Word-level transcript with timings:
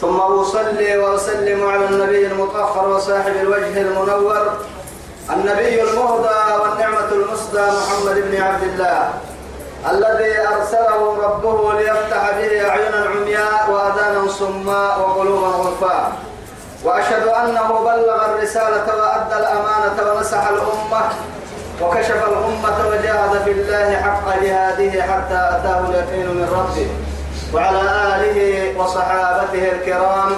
ثم 0.00 0.16
أصلي 0.20 0.96
وأسلم 0.98 1.66
على 1.68 1.84
النبي 1.86 2.26
المطهر 2.26 2.88
وصاحب 2.88 3.32
الوجه 3.42 3.80
المنور 3.80 4.52
النبي 5.30 5.82
المهدى 5.82 6.38
والنعمة 6.62 7.08
المسدى 7.12 7.60
محمد 7.60 8.14
بن 8.30 8.42
عبد 8.42 8.62
الله 8.62 9.08
الذي 9.90 10.38
أرسله 10.48 11.16
ربه 11.22 11.72
ليفتح 11.80 12.30
به 12.30 12.68
أعينا 12.68 13.06
عمياء 13.10 13.70
وأذانا 13.70 14.28
صماء 14.28 15.00
وقلوبا 15.00 15.46
غرفاء 15.46 16.12
وأشهد 16.84 17.26
أنه 17.26 17.68
بلغ 17.84 18.24
الرسالة 18.24 18.86
وأدى 18.96 19.36
الأمانة 19.36 20.12
ونصح 20.12 20.48
الأمة 20.48 21.00
وكشف 21.82 22.24
الأمة 22.28 22.88
وجاهد 22.88 23.42
في 23.44 23.50
الله 23.50 23.96
حق 24.02 24.42
جهاده 24.42 25.02
حتى 25.02 25.34
أتاه 25.56 25.80
اليقين 25.88 26.26
من 26.26 26.48
ربه. 26.52 26.88
وعلى 27.54 27.82
آله 28.14 28.38
وصحابته 28.78 29.72
الكرام 29.72 30.32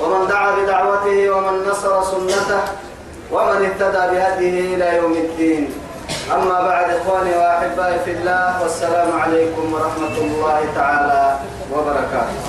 ومن 0.00 0.26
دعا 0.28 0.50
بدعوته 0.56 1.30
ومن 1.30 1.54
نصر 1.68 2.02
سنته 2.02 2.62
ومن 3.32 3.58
اهتدى 3.64 4.02
بهديه 4.12 4.74
إلى 4.74 4.96
يوم 4.96 5.12
الدين. 5.12 5.70
أما 6.32 6.60
بعد 6.62 6.90
إخواني 6.90 7.36
وأحبائي 7.36 7.98
في 8.04 8.10
الله 8.10 8.62
والسلام 8.62 9.20
عليكم 9.20 9.64
ورحمة 9.74 10.16
الله 10.18 10.60
تعالى 10.74 11.38
وبركاته. 11.72 12.40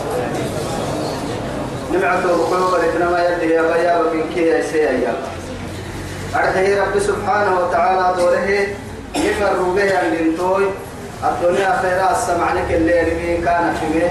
نمعته 1.93 2.31
قلوب 2.51 2.75
الإثنما 2.75 3.29
يدي 3.29 3.53
يا 3.53 3.61
بيابا 3.61 4.13
من 4.13 4.29
كي 4.35 4.47
يا 4.47 4.61
سيئا 4.61 5.15
أرحيه 6.35 6.81
رب 6.81 6.99
سبحانه 6.99 7.59
وتعالى 7.59 8.05
دوره 8.17 8.49
يمر 9.15 9.59
به 9.75 9.97
عن 9.97 10.17
دنتوي 10.17 10.65
الدنيا 11.23 11.79
خيرا 11.81 12.11
السمعنك 12.11 12.71
اللي 12.71 13.03
مين 13.03 13.45
كان 13.45 13.73
في 13.79 13.99
به 13.99 14.09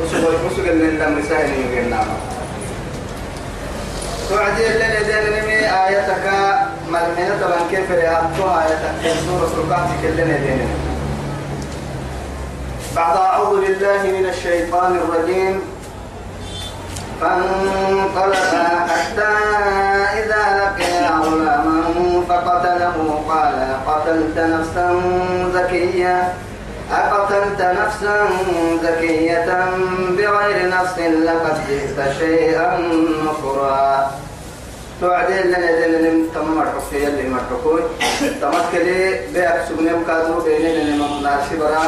وسوى 0.00 0.34
وسوى 0.46 0.70
اللي 0.70 1.04
لم 1.04 1.18
يسهل 1.18 1.50
يقلنا 1.50 2.00
توعدي 4.28 4.66
اللي 4.66 4.84
ندين 4.84 5.42
نمي 5.42 5.58
آياتك 5.86 6.26
ملمنة 6.88 7.36
طبعا 7.42 7.60
كيف 7.70 7.90
رأتها 7.90 8.62
آياتك 8.62 9.16
سورة 9.26 9.64
الكهف 9.64 10.04
اللي 10.04 10.24
ندين 10.24 10.68
بعد 12.96 13.16
أعوذ 13.16 13.60
بالله 13.60 14.02
من 14.02 14.26
الشيطان 14.28 14.96
الرجيم. 14.96 15.60
فانطلقا 17.20 18.86
حتى 18.88 19.32
إذا 20.18 20.42
لقيا 20.60 21.10
غلاما 21.10 21.82
فقتله 22.28 23.22
قال 23.28 23.76
قتلت 23.86 24.38
نفسا 24.38 25.00
زكية. 25.54 26.32
أقتلت 26.92 27.60
نفسا 27.60 28.28
زكية 28.82 29.64
بغير 30.10 30.68
نفس 30.68 30.98
لقد 30.98 31.56
جئت 31.68 32.12
شيئا 32.18 32.78
نكرا 33.24 34.10
توعدين 35.00 35.46
لنا 35.46 35.86
دين 36.00 36.28
تمر 36.34 36.66
حكي 36.66 37.06
اللي 37.06 37.28
مرحكوي 37.28 37.80
تمكلي 38.40 39.20
بيك 39.34 39.48
سبني 39.68 39.90
مكادو 39.92 40.40
بيني 40.40 40.84
لنا 40.84 41.06
ممناشي 41.06 41.56
برا. 41.60 41.82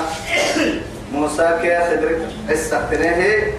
موسى 1.12 1.58
كي 1.62 1.78
خدرك 1.78 2.18
استقتنيه 2.52 3.52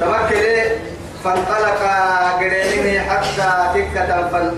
تمكن 0.00 0.44
فانطلق 1.24 1.80
قرينه 2.40 3.00
حتى 3.00 3.50
تكة 3.74 4.28
فن 4.28 4.52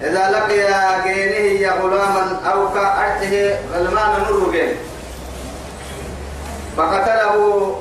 إذا 0.00 0.30
لقي 0.30 0.64
قينه 1.02 1.60
يا 1.60 1.72
غلاما 1.72 2.40
أو 2.52 2.72
كأرته 2.74 3.56
غلمان 3.74 4.22
نور 4.30 4.50
قين 4.56 4.76
فقتله 6.76 7.76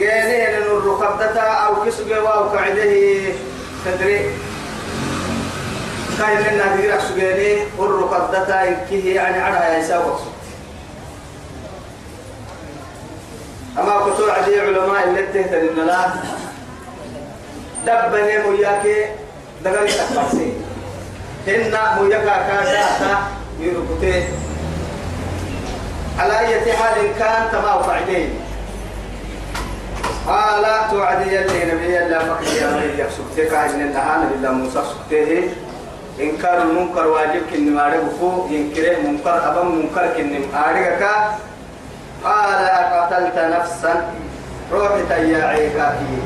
قينه 0.00 0.58
لنور 0.58 1.04
قبضتا 1.04 1.40
أو 1.40 1.84
كسبه 1.84 2.28
أو 2.28 2.52
كعده 2.52 3.20
تدري. 3.84 4.30
كاين 6.18 6.38
لنا 6.38 6.76
تقرأ 6.76 7.00
سجيني 7.00 7.62
ور 7.78 8.04
قبضتا 8.04 8.68
إنكيه 8.68 9.14
يعني 9.14 9.42
عرها 9.42 9.78
يساوي 9.78 10.12
أما 13.78 14.00
كتور 14.00 14.30
عدي 14.30 14.60
علماء 14.60 15.08
اللي 15.08 15.22
تهتد 15.22 15.78
لنا 15.78 16.14
دبني 17.86 18.38
مياك 18.38 19.10
دغري 19.64 19.88
تفاسي 19.88 20.52
هن 21.46 21.74
مياك 22.00 22.24
كاتا 22.24 23.18
يركتي 23.60 24.24
على 26.18 26.38
أي 26.38 26.72
حال 26.72 26.94
كان 27.18 27.48
تما 27.52 27.82
فعلين 27.82 28.30
قال 30.26 30.64
توعدي 30.90 31.38
اللي 31.40 31.74
نبي 31.74 31.98
الله 31.98 32.18
فكر 32.18 32.56
يا 32.62 32.66
غير 32.66 32.94
يفسكتك 32.98 33.54
إن 33.54 33.80
النهان 33.80 34.28
بالله 34.28 34.50
موسى 34.52 34.82
سكته 34.90 35.48
إنكار 36.20 36.62
المنكر 36.62 37.06
واجب 37.06 37.42
كن 37.52 37.74
ما 37.74 37.86
ربكو 37.86 38.46
ينكره 38.50 38.98
منكر 39.06 39.50
أبا 39.50 39.62
منكر 39.62 40.06
كن 40.16 40.40
أرجعك 40.54 41.28
قال 42.24 42.64
أقتلت 42.64 43.38
نفسا 43.38 44.12
روحي 44.72 45.02
تياعيك 45.08 45.76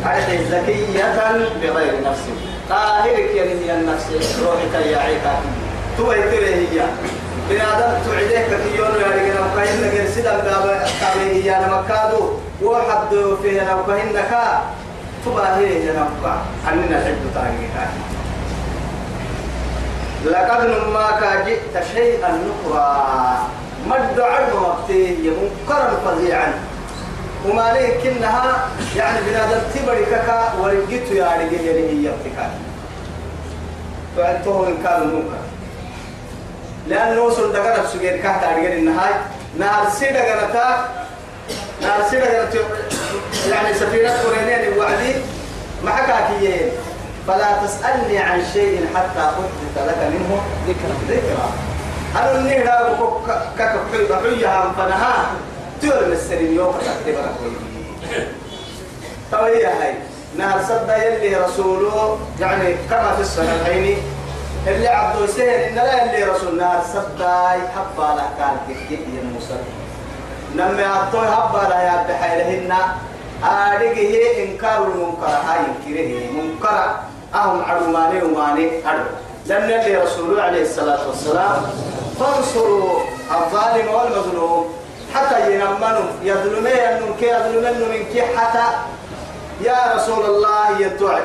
أرحي 0.07 0.45
زكية 0.45 1.15
بغير 1.63 1.95
نفس 2.05 2.25
طاهرك 2.71 3.31
يا 3.35 3.75
النفس 3.75 4.07
روحي 4.43 4.67
تياعيك 4.73 5.23
تو 5.99 6.13
يتري 6.13 6.55
هي. 6.55 6.87
بنادم 7.51 7.93
تعيدك 8.07 8.47
كيون 8.47 8.95
يا 9.01 9.07
رجال 9.07 9.39
وكاين 9.53 9.81
لك 9.81 10.09
سيدا 10.15 10.31
قابل 10.31 10.71
هي. 11.19 11.57
أنا 11.57 11.67
مكادو 11.81 12.31
وحد 12.63 13.13
فيه 13.43 13.63
أنا 13.63 13.75
وكاين 13.75 14.13
لك. 14.13 14.33
تباهي 15.25 15.87
يا 15.87 15.93
نبقى. 15.93 16.37
أننا 16.73 17.05
حب 17.05 17.23
تاعيك 17.35 17.77
لقد 20.25 20.67
نما 20.67 21.07
جئت 21.47 21.85
شيئا 21.95 22.31
نكرا. 22.47 23.39
مد 23.87 24.21
علم 24.21 24.63
وقتي 24.63 25.17
منكرا 25.17 25.91
فظيعا. 26.05 26.53
وما 27.49 27.73
ليه 27.73 28.03
كنها 28.03 28.69
يعني 28.97 29.19
بنادم 29.21 29.61
تبري 29.75 30.05
كاكا 30.05 30.53
ورقيت 30.61 31.11
يا 31.11 31.25
رجال 31.25 31.67
يعني 31.67 31.89
هي 31.89 32.09
ابتكار 32.11 32.51
فأنتم 34.17 34.51
إن 34.51 34.83
كانوا 34.85 35.07
منكر 35.07 35.39
لأنه 36.89 37.21
وصل 37.21 37.53
دقنا 37.53 37.83
بسجين 37.83 38.23
كهتا 38.23 38.57
رجال 38.57 38.73
النهاية 38.73 39.21
نار 39.59 39.89
سيدة 39.99 40.21
قناتا 40.33 40.89
نار 41.83 42.03
سيدة 42.11 42.27
قناتا 42.27 42.59
يعني 43.51 43.75
سفينة 43.75 44.11
قرينين 44.11 44.79
وعدي 44.79 45.15
ما 45.85 45.91
حكاكيين 45.91 46.71
فلا 47.27 47.67
تسألني 47.67 48.19
عن 48.19 48.43
شيء 48.53 48.87
حتى 48.95 49.21
أحدث 49.21 49.89
لك 49.89 50.13
منه 50.13 50.43
ذكرى 50.69 51.17
ذكرى 51.17 51.49
أنا 52.17 52.39
اللي 52.39 52.59
لا 52.59 52.89
كك 53.59 53.73
حيها 54.23 54.73
فنها 54.79 55.31
تور 55.83 56.13
السرين 56.13 56.55
يوم 56.55 56.73
تكتبنا 56.73 57.33
طيب 59.33 59.55
يا 59.61 59.69
هاي 59.69 59.95
نهر 60.37 60.63
صدى 60.63 60.93
يلي 60.93 61.37
رسوله 61.37 62.19
يعني 62.41 62.75
كما 62.91 63.13
في 63.17 63.21
الصحيحين 63.21 63.99
اللي 64.67 64.89
عبد 64.89 65.23
السهل 65.23 65.49
إن 65.49 65.75
لا 65.75 66.05
اللي 66.05 66.25
رسول 66.25 66.59
نهر 66.59 66.83
صدى 66.95 67.63
حبا 67.75 68.17
لا 68.17 68.25
كان 68.39 68.57
تكتب 68.69 69.15
يا 69.15 69.23
موسى. 69.35 69.57
نمي 70.57 70.85
أعطوه 70.85 71.31
حبا 71.31 71.69
لا 71.69 71.83
يا 71.83 72.07
بحيلهن 72.09 72.73
آدقه 73.45 74.43
إنكار 74.43 74.85
المنكر 74.85 75.27
هاي 75.27 75.61
إنكره 75.61 76.33
منكر. 76.33 76.95
أهم 77.35 77.65
عرماني 77.65 78.23
وماني 78.23 78.67
أرد 78.89 79.07
لم 79.47 79.71
يلي 79.71 79.97
رسوله 79.97 80.43
عليه 80.43 80.63
الصلاة 80.63 81.09
والسلام 81.09 81.63
فانصروا 82.21 83.01
الظالم 83.31 83.89
والمظلوم. 83.95 84.80
حتى 85.15 85.55
ينمنوا 85.55 86.11
يظلمي 86.23 86.71
أنهم 86.89 87.15
كي 87.21 87.27
يظلمن 87.27 87.89
منك 87.91 88.25
حتى 88.37 88.65
يا 89.61 89.95
رسول 89.95 90.25
الله 90.25 90.81
يدعي 90.81 91.23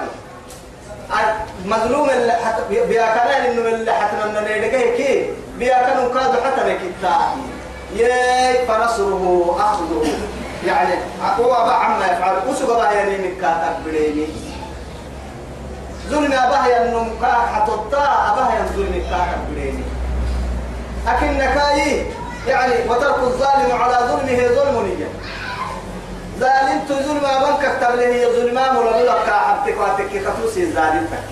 مظلوم 1.66 2.10
اللي 2.10 2.32
حتى 2.34 2.62
بياكنا 2.70 3.52
إنه 3.52 3.62
اللي 3.62 3.92
حتى 3.92 4.16
من 4.16 4.44
نيدك 4.44 4.94
كي 4.98 5.30
بياكنا 5.60 6.08
كادوا 6.08 6.42
حتى 6.46 6.62
نكتا 6.74 7.18
يا 7.96 8.66
فنصره 8.68 9.56
أخذه 9.60 10.04
يعني 10.66 10.94
هو 11.40 11.54
عما 11.54 12.06
يفعل 12.06 12.36
وسوق 12.50 12.78
بها 12.78 12.92
يعني 12.92 13.18
من 13.18 13.36
كاتب 13.42 13.84
بريني 13.86 14.28
ظلم 16.10 16.34
أباه 16.34 16.66
أنه 16.78 17.10
حتطا 17.56 18.04
أباه 18.34 18.66
ظلم 18.76 19.04
كاتب 19.10 19.54
بريني 19.56 19.84
لكن 21.08 21.38
نكاي 21.38 22.06
يعني 22.48 22.90
وترك 22.90 23.20
الظالم 23.20 23.72
على 23.72 23.98
ظلمه 24.08 24.48
ظلم 24.48 24.76
ظالم 26.40 26.82
ظلم 26.90 27.26
أبانك 27.26 27.66
اكتب 27.66 27.96
له 27.96 28.28
ظلما 28.28 28.80
ولا 28.80 29.04
لك 29.04 29.30
حبتك 29.30 29.78
واتك 29.80 30.10
كتوسي 30.10 30.74
ظالمتك 30.74 31.24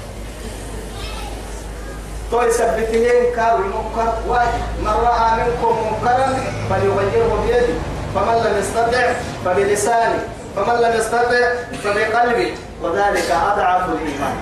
تو 2.32 2.42
يثبته 2.42 3.36
كار 3.36 3.56
المنكر 3.56 4.14
واجب. 4.28 4.64
من 4.82 4.88
رأى 4.88 5.32
منكم 5.38 5.78
منكرا 5.92 6.40
فليغيره 6.70 7.44
بيده. 7.48 7.74
فمن 8.16 8.36
لم 8.46 8.58
يستطع 8.60 9.14
فبلسانه. 9.46 10.28
فمن 10.56 10.82
لم 10.82 10.98
يستطع 10.98 11.54
فبقلبه. 11.84 12.56
وذلك 12.82 13.32
أضعف 13.32 13.90
الإيمان. 13.90 14.36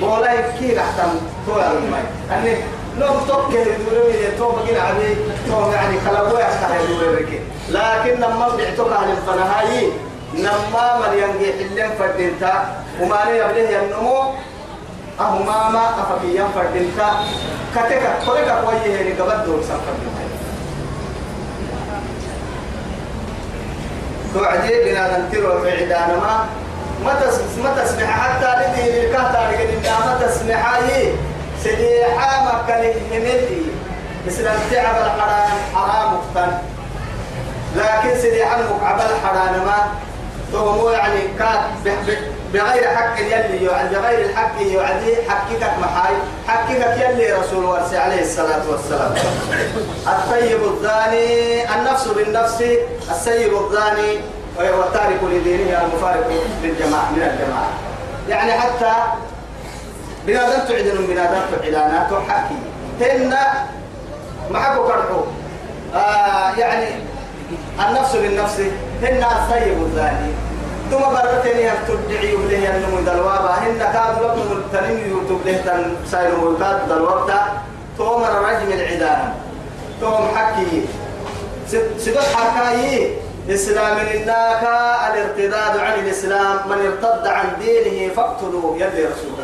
مولا 0.00 0.32
يكي 0.32 0.80
أحتم 0.80 1.20
تو 1.46 1.60
الماء؟ 1.60 2.04
لو 3.00 3.14
توكل 3.28 3.56
يدوري 3.56 4.36
تو 4.38 4.50
بقين 4.50 4.76
عبي 4.76 5.16
تو 5.48 5.70
يعني 5.70 6.00
خلقوا 6.00 6.40
يفتح 6.40 6.70
يدوري 6.80 7.40
لكن 7.68 8.20
لما 8.20 8.48
بعتك 8.48 8.80
أهل 8.92 9.10
الفنهاي 9.10 9.88
نما 10.34 10.98
من 10.98 11.18
ينجي 11.18 11.52
حلم 11.52 11.90
فردينتا 11.98 12.82
وما 13.00 13.22
يبليه 13.30 13.80
النمو 13.80 14.22
أهو 15.20 15.38
ماما 15.38 15.84
أفكي 15.88 16.36
ينفردينتا 16.36 17.10
كتك 17.74 18.02
كوريكا 18.26 18.64
كويه 18.64 18.94
يعني 18.96 19.12
قبل 19.12 19.44
دور 19.46 19.60
سنفردينتا 19.62 20.28
توعدي 24.34 24.84
بنا 24.84 25.18
ننتروا 25.18 25.60
في 25.60 25.70
عدانا 25.70 26.16
ما 26.16 26.46
ما 27.04 27.14
ما 27.62 27.82
تسمح 27.82 28.20
حتى 28.20 28.46
لدي 28.60 29.06
الكهتا 29.06 29.50
لقد 29.52 29.86
ما 30.06 30.26
تسمح 30.26 30.74
هي 30.74 31.12
سليحة 31.64 32.44
مكة 32.44 32.94
همدي 33.12 33.62
مثل 34.26 34.46
التعب 34.46 34.96
الحرام 34.96 35.50
حرام 35.74 36.14
مفتن 36.14 36.52
لكن 37.76 38.18
سليحة 38.22 38.56
مكعب 38.56 39.00
الحرام 39.00 39.54
ما 39.66 39.86
تو 40.52 40.90
يعني 40.90 41.20
كات 41.38 41.60
بغير 42.52 42.88
حق 42.96 43.20
يلي 43.20 43.64
يعني 43.64 43.88
بغير 43.88 44.18
الحق 44.30 44.60
يعدي 44.60 45.16
حقك 45.28 45.72
محاي 45.80 46.14
حقك 46.48 46.98
يلي 47.00 47.32
رسول 47.32 47.64
الله 47.64 47.98
عليه 47.98 48.20
الصلاة 48.22 48.62
والسلام. 48.70 49.14
الطيب 50.06 50.60
الثاني 50.64 51.64
النفس 51.74 52.08
بالنفس 52.08 52.62
السيب 53.10 53.52
الثاني 53.52 54.20
والتارك 54.58 55.18
لدينه 55.22 55.82
المفارق 55.82 56.30
للجماعة 56.62 57.10
من 57.10 57.22
الجماعة. 57.22 57.68
يعني 58.28 58.52
حتى 58.52 58.92
بنادم 60.28 60.60
تعدن 60.68 61.06
بنادم 61.08 61.40
تعلانات 61.52 62.10
حكي؟ 62.28 62.58
هن 63.00 63.34
معك 64.50 64.76
كرحو 64.76 65.20
آه 65.94 66.50
يعني 66.58 66.86
النفس 67.88 68.16
بالنفس 68.16 68.60
هن 69.02 69.24
السيب 69.24 69.82
الثاني 69.82 70.30
ثم 70.90 70.98
برتني 70.98 71.68
هل 71.68 71.76
تدعي 71.88 72.32
له 72.32 72.76
أنه 72.76 73.12
دلوابا 73.12 73.50
هن 73.50 73.78
كاد 73.78 74.22
لكم 74.22 74.52
التنين 74.52 75.10
يوتوب 75.10 75.40
له 75.46 75.56
تن 75.66 75.96
سايرو 76.10 76.58
كاد 76.58 76.88
دلوابتا 76.88 77.40
تومر 77.98 78.32
رجم 78.48 78.72
العدانة 78.72 79.34
توم 80.00 80.28
حكي. 80.36 80.84
سدوح 81.98 82.24
حكاي. 82.36 83.16
إسلام 83.48 83.96
إنك 83.98 84.62
الارتداد 85.08 85.78
عن 85.78 85.94
الإسلام. 85.98 86.56
من 86.68 86.78
ارتد 86.86 87.26
عن 87.26 87.46
دينه 87.60 88.14
فاقتلوه. 88.14 88.76
يلي 88.76 89.04
رسولك 89.04 89.37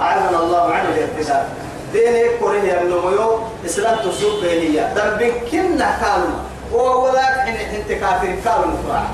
أعلن 0.00 0.34
الله 0.34 0.64
عن 0.74 0.84
الارتداد 0.86 1.44
دينك 1.92 2.30
كوريه 2.40 2.80
النمو 2.80 3.38
إسلام 3.66 3.96
تسوق 3.98 4.40
بينية. 4.42 4.94
دم 4.94 5.32
كنا 5.50 5.88
كانوا 6.00 6.36
وولاك 6.72 7.34
حين 7.44 7.56
إنت 7.56 7.92
كافر 8.00 8.34
كانوا 8.44 8.66
مفرع 8.66 9.04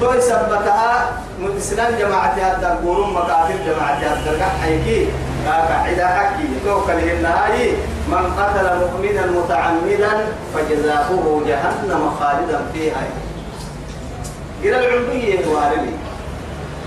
تو 0.00 0.20
سبتها 0.20 1.10
مسلم 1.40 1.96
جماعة 1.98 2.34
هذا 2.34 2.80
قولون 2.84 3.10
مكافر 3.12 3.54
جماعة 3.66 3.94
هذا 3.94 4.48
حيكي. 4.62 5.08
قاعدة 5.46 6.06
حكي. 6.06 6.44
تو 6.64 6.80
كله 6.80 7.12
النهاية 7.12 7.72
من 8.08 8.24
قتل 8.38 8.66
مؤمنا 8.78 9.26
متعمدا 9.26 10.12
فجزاؤه 10.54 11.42
جهنم 11.46 12.10
خالدا 12.20 12.60
فيها. 12.72 13.06
إلى 14.62 14.78
العلمية 14.78 15.46
وارلي 15.46 15.94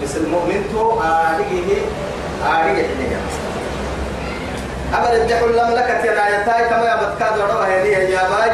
بس 0.03 0.15
المؤمن 0.17 0.63
تو 0.73 0.99
آريه 1.01 1.81
آريه 2.45 2.87
حلقة 2.87 3.19
أبدا 4.93 5.23
الدحل 5.23 5.49
لم 5.57 5.75
لك 5.75 5.87
تنايتاي 6.03 6.69
كما 6.69 6.85
يبتكاد 6.91 7.39
وروا 7.39 7.63
هذه 7.63 7.87
يا 7.87 8.21
باي 8.29 8.51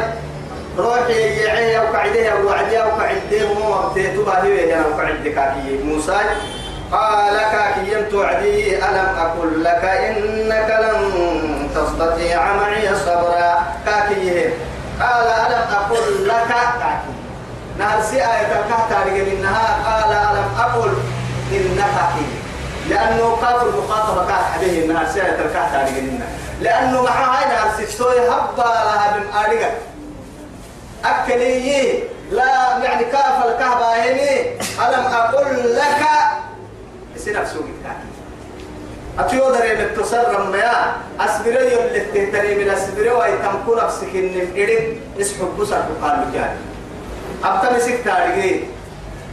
روحي 0.78 1.42
يعي 1.44 1.78
أو 1.78 1.92
كعده 1.92 2.28
أو 2.28 2.46
وعدي 2.46 2.82
أو 2.82 2.88
كعده 2.98 3.54
مو 3.54 3.82
مبتيت 3.82 4.16
باهي 4.16 4.74
أو 4.74 4.96
كعده 4.96 5.30
كاكي 5.30 5.78
موسى. 5.84 6.20
قال 6.92 7.36
كاكي 7.52 8.04
توعدي 8.10 8.76
ألم 8.76 9.08
أقل 9.18 9.64
لك 9.64 9.84
إنك 9.84 10.68
لن 10.82 11.68
تستطيع 11.74 12.52
معي 12.52 12.96
صبرا. 12.96 13.58
كاكي 13.86 14.50
قال 15.00 15.26
ألم 15.26 15.64
أقل 15.72 16.28
لك 16.28 16.48
كاكي. 16.48 17.10
نهر 17.78 18.02
سي 18.02 18.16
آية 18.16 18.52
إنها 19.32 19.66
قال 19.86 20.12
ألم 20.12 20.48
أقل 20.58 20.92
إنك 21.52 21.76
كاكي. 21.78 22.39
لأنه 22.90 23.24
قاف 23.24 23.62
المخاطبة 23.62 24.26
كان 24.26 24.36
حبيه 24.36 24.84
إنها 24.84 25.12
سي 25.12 25.22
آية 25.22 25.34
الكهتة 25.34 26.02
لأنه 26.60 27.02
معها 27.02 27.38
هاي 27.38 27.44
نهر 27.48 27.86
ستوي 27.86 28.28
هبا 28.28 28.62
لها 28.62 29.18
بمآرقة 29.18 29.70
أكلي 31.04 32.02
لا 32.30 32.78
يعني 32.84 33.04
كاف 33.04 33.46
الكهبة 33.46 33.86
هني. 33.86 34.60
ألم 34.60 35.06
أقول 35.06 35.76
لك؟ 35.76 36.02
سنف 37.16 37.52
سوقك 37.52 37.66
أتيو 39.18 39.50
دري 39.50 39.84
متصرم 39.84 40.52
بيا. 40.52 40.92
أسبري 41.20 41.72
يولي 41.72 42.00
تهتني 42.00 42.54
من 42.54 42.70
أسبري 42.70 43.10
ويتم 43.10 43.54
كل 43.66 43.76
نفسك 43.76 44.14
إن 44.14 44.52
إرد 44.56 45.00
اسحب 45.20 45.56
بسر 45.58 45.82
بقال 46.00 46.28
مجال 46.28 46.56
أبتا 47.44 47.76
مسك 47.76 47.98
تاريخي. 48.04 48.64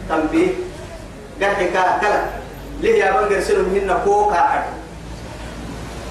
تنبيه 0.10 0.48
قرحك 1.42 2.00
كلا. 2.02 2.22
ليه 2.82 3.04
يا 3.04 3.12
بنجر 3.12 3.42
سلو 3.42 3.64
مهنا 3.74 3.98
كوكا 4.06 4.36
حد 4.36 4.64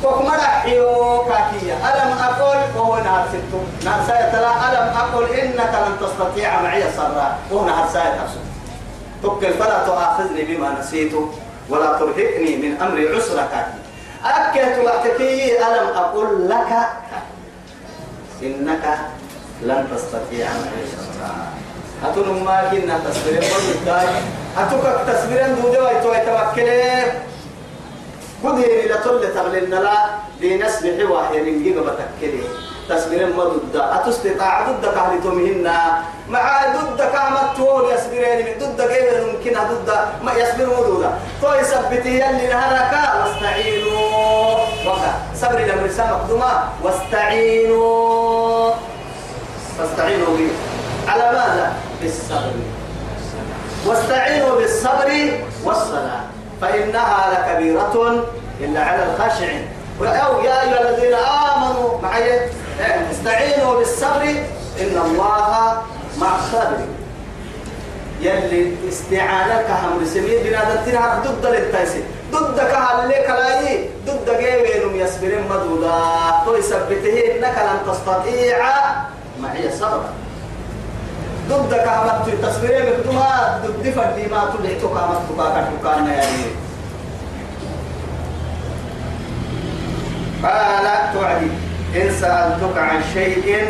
كوك 0.03 0.23
مرحيو 0.23 1.25
كاكية. 1.29 1.75
ألم 1.75 2.19
أقول؟ 2.19 2.57
وهو 2.77 2.97
نهار 2.97 3.29
ستو 3.29 3.61
نهار 3.85 4.07
ساية 4.07 4.33
لا 4.41 4.53
ألم 4.69 4.97
أقول؟ 4.97 5.25
إنك 5.25 5.73
لن 5.87 5.97
تستطيع 6.01 6.63
معي 6.63 6.83
صرا 6.97 7.39
وهو 7.51 7.67
نهار 7.67 7.87
نفسه 8.23 8.41
تقل 9.23 9.55
فلا 9.55 9.87
تؤاخذني 9.87 10.43
بما 10.45 10.77
نسيت 10.81 11.13
ولا 11.69 11.99
ترهقني 11.99 12.57
من 12.57 12.83
أمري 12.83 13.17
عسرة 13.17 13.49
كاكي 13.53 13.81
أكيت 14.25 14.85
وقتكي 14.85 15.59
ألم 15.59 15.89
أقول 15.97 16.49
لك؟ 16.49 16.71
إنك 18.43 18.99
لن 19.63 19.89
تستطيع 19.95 20.47
معي 20.47 20.85
صرا 20.97 22.11
أتون 22.11 22.45
ما 22.45 22.69
كنا 22.71 22.99
تصبرين 22.99 23.43
برد 24.57 24.67
أتوك 24.67 24.85
تصبرين 25.07 25.55
دودوا 25.63 25.91
يتوى 25.91 26.17
يتوكلين 26.17 27.09
خذ 28.43 28.59
هي 28.59 28.89
لتل 28.89 29.35
تغلن 29.35 29.71
لا 29.71 29.97
لنسبح 30.41 31.11
واحد 31.11 31.35
من 31.35 31.63
جيبة 31.63 31.81
بتكلي 31.81 32.43
تسبير 32.89 33.27
ما 33.27 33.45
ضد 33.45 33.77
أتستطاع 33.77 34.71
ضد 34.71 34.85
كهل 34.95 35.23
تومهن. 35.23 35.73
مع 36.29 36.63
ضد 36.77 37.01
كامت 37.01 37.57
تول 37.57 37.93
يسبرين 37.93 38.47
من 38.47 38.53
ضد 38.59 38.81
غير 38.81 39.27
ممكن 39.27 39.53
ضد. 39.53 39.99
ما 40.23 40.33
يسبر 40.33 40.65
ضد 40.65 41.11
تو 41.43 41.55
يثبت 41.55 42.07
يلي 42.07 42.49
نهارك 42.49 42.95
واستعينوا. 43.21 44.59
وقع. 44.87 45.13
صبر 45.35 45.59
لما 45.59 45.83
رسالة 45.87 46.17
مقدمة 46.17 46.53
واستعينوا. 46.83 48.71
واستعينوا 49.81 50.37
به 50.37 50.51
على 51.09 51.25
ماذا؟ 51.25 51.73
بالصبر. 52.03 52.76
واستعينوا 53.87 54.57
بالصبر 54.57 55.31
والصلاة 55.65 56.21
فإنها 56.61 57.19
لكبيرة 57.33 58.25
إلا 58.61 58.81
على 58.81 59.03
الخاشعين. 59.13 59.69
أو 60.01 60.41
يا 60.41 60.63
أيها 60.63 60.91
الذين 60.91 61.15
آمنوا 61.15 62.01
معي 62.03 62.41
استعينوا 63.11 63.79
بالصبر 63.79 64.23
إن 64.81 64.97
الله 65.05 65.83
مع 66.19 66.37
الصابرين. 66.39 66.97
يلي 68.21 68.75
استعانك 68.89 69.67
هم 69.71 70.03
رسمي 70.03 70.39
بنادتنا 70.39 71.23
ضد 71.25 71.47
للتايسي 71.47 72.03
ضد 72.33 72.59
كهل 72.59 73.09
لك 73.09 73.31
لاي 73.31 73.89
ضد 74.07 74.39
جيبين 74.39 75.07
يسبرين 75.07 75.45
مدودا. 75.51 76.01
تو 76.47 76.55
يثبته 76.55 77.37
إنك 77.37 77.57
لن 77.59 77.93
تستطيع 77.93 78.59
معي 79.41 79.71
صبرا. 79.81 80.11
ضد 81.49 81.75
كهمت 81.75 82.29
تصوير 82.43 82.97
مكتوها 82.99 83.61
ضد 83.67 83.91
فردي 83.91 84.27
ما 84.27 84.51
تدعي 84.59 84.75
تكامت 84.75 85.19
تكاكا 85.31 85.71
تكانا 85.83 86.13
يعني 86.13 86.43
قال 90.43 91.13
توعدي 91.13 91.47
إن 91.97 92.11
سألتك 92.21 92.79
عن 92.79 93.01
شيء 93.15 93.69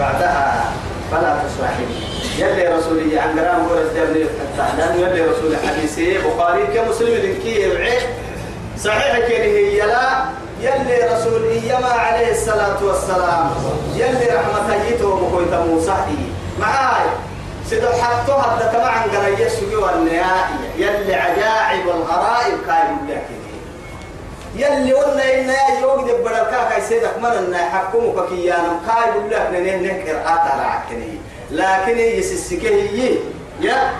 بعدها 0.00 0.72
فلا 1.10 1.36
تصاحبني 1.42 2.18
يلي 2.38 2.76
رسولي 2.76 3.18
عن 3.18 3.38
قرام 3.38 3.66
ورد 3.70 3.86
دبلي 3.96 4.22
التعلم 4.22 5.00
يلي 5.00 5.20
رسولي 5.20 5.56
حديثي 5.68 6.18
بخاري 6.18 6.66
كمسلم 6.66 7.36
يبعي 7.44 7.98
صحيح 8.84 9.18
كده 9.28 9.44
يلا 9.44 10.24
يلي 10.60 11.14
رسول 11.14 11.42
إيما 11.48 11.88
عليه 11.88 12.30
الصلاة 12.30 12.84
والسلام 12.84 13.50
يلي 13.94 14.26
رحمة 14.36 14.74
يتو 14.74 15.16
بكويت 15.16 15.54
موسى 15.54 15.94
معاي 16.60 17.06
سيدو 17.70 17.86
حطو 17.88 18.32
هذا 18.32 18.72
كما 18.72 18.86
عن 18.86 19.10
قرية 19.10 19.48
سجوا 19.48 19.90
النهائية 19.94 20.68
يلي 20.76 21.14
عجائب 21.14 21.86
والغرائب 21.86 22.54
كاي 22.66 22.88
لك 23.08 23.26
يلي 24.56 24.92
قلنا 24.92 25.34
إن 25.34 25.48
يا 25.48 26.04
دي 26.04 26.12
بدل 26.12 26.50
كاي 26.50 26.80
سيدك 26.88 27.18
من 27.18 27.26
إن 27.26 27.54
حكمك 27.56 28.28
كيانا 28.28 28.80
كاي 28.86 29.10
بقول 29.10 29.30
لك 29.30 29.48
ننه 29.52 29.76
نكر 29.76 30.16
رعكني 30.58 31.18
لكن 31.50 31.98
يسسكه 31.98 32.68
يا 33.60 33.92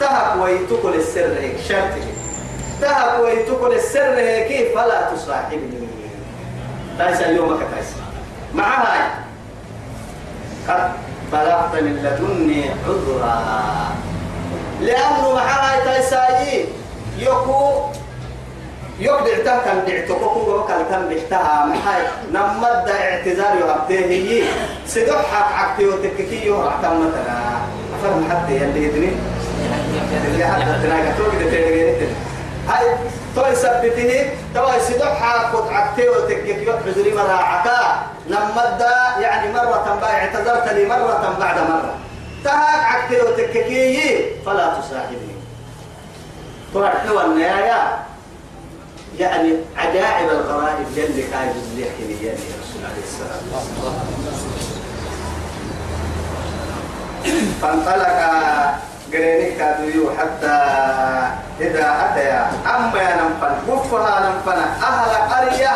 تهك 0.00 0.42
ويتكل 0.42 0.94
السر 0.94 1.34
هيك 1.40 1.56
شرطه 1.68 2.06
تهك 2.80 3.20
ويتكل 3.20 3.72
السر 3.72 4.14
هيك 4.18 4.74
فلا 4.74 5.10
تصاحبني 5.14 5.89
ليس 7.00 7.20
اليوم 7.20 7.56
كتايس 7.56 7.86
مع 8.54 8.64
هاي 8.64 9.00
قد 10.68 10.92
بلغت 11.32 11.82
من 11.82 11.96
لدني 12.04 12.70
عذرا. 12.86 13.40
لأنه 14.80 15.34
مع 15.34 15.42
هاي 15.42 15.80
تايساي 15.84 16.64
يكو 17.18 17.82
يقدر 19.00 19.44
تهكم 19.44 19.78
دعتكو 19.86 20.40
وكال 20.50 20.82
كم 20.90 21.08
بحتها 21.08 21.66
محاي 21.66 22.02
نمد 22.32 22.88
اعتذار 22.88 23.56
يهبته 23.56 24.04
هي 24.10 24.42
سدحك 24.86 25.52
عكتي 25.54 25.86
وتككي 25.86 26.46
يهرع 26.46 26.74
تمتنا. 26.82 27.40
أفهم 27.94 28.30
حتى 28.30 28.56
يلي 28.56 28.84
يدني. 28.84 29.12
اللي 30.26 30.44
حتى 30.46 30.82
تناقى 30.82 31.12
توقد 31.18 31.50
تناقى 31.50 32.06
هاي 32.68 32.96
توي 33.34 33.54
سبته 33.54 34.30
توي 34.54 34.80
سدحك 34.80 35.54
وتعكتي 35.54 36.08
وتككي 36.08 36.66
يحزري 36.66 37.14
مراعكا 37.14 38.02
نمد 38.30 38.86
يعني 39.20 39.52
مرة 39.52 39.98
بعد 40.02 40.04
اعتذرت 40.04 40.72
لي 40.72 40.86
مرة 40.86 41.36
بعد 41.40 41.58
مرة. 41.58 41.94
تهاك 42.44 42.84
عكتي 42.84 43.20
وتككي 43.20 44.24
فلا 44.46 44.74
تصاحبني 44.80 45.34
تروح 46.74 47.24
النهاية 47.24 47.98
يعني 49.18 49.54
عجائب 49.76 50.30
الغرائب 50.30 50.86
جل 50.96 51.24
كاي 51.32 51.48
بزليح 51.48 51.88
يا 52.22 52.34
رسول 52.62 52.82
عليه 52.84 53.02
السلام. 53.04 53.40
فانطلق 57.62 58.18
قرينك 59.12 59.56
كادويو 59.58 60.10
حتى 60.18 60.56
إذا 61.60 61.86
أتيا. 62.04 62.50
أما 62.66 63.02
يا 63.02 63.16
نمفن 63.16 63.54
كفها 63.68 64.14
نمفن 64.20 64.58
أهل 64.82 65.12
قرية. 65.32 65.74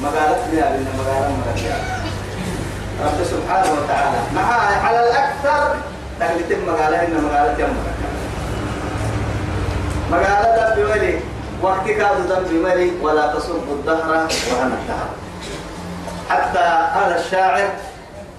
مقالتنا 0.00 0.64
لنا 0.76 0.90
مقالة 0.98 1.30
مقالة. 1.38 1.76
رب 3.04 3.18
سبحانه 3.24 3.70
وتعالى. 3.72 4.18
معها 4.34 4.86
على 4.86 5.00
الأكثر 5.08 5.76
تقلتم 6.20 6.60
مقالة 6.68 6.96
إن 7.04 7.24
مقالة 7.24 7.58
يوم 7.58 7.76
مقالة. 10.10 10.74
بولي. 10.74 11.20
وقت 11.62 11.86
كاد 11.86 12.16
ذنب 12.28 12.50
ملي 12.52 12.90
ولا 13.02 13.34
تصب 13.34 13.68
الدهر 13.68 14.10
وأنا 14.52 14.74
الدهر. 14.80 15.08
حتى 16.30 16.66
قال 16.94 17.10
الشاعر 17.18 17.68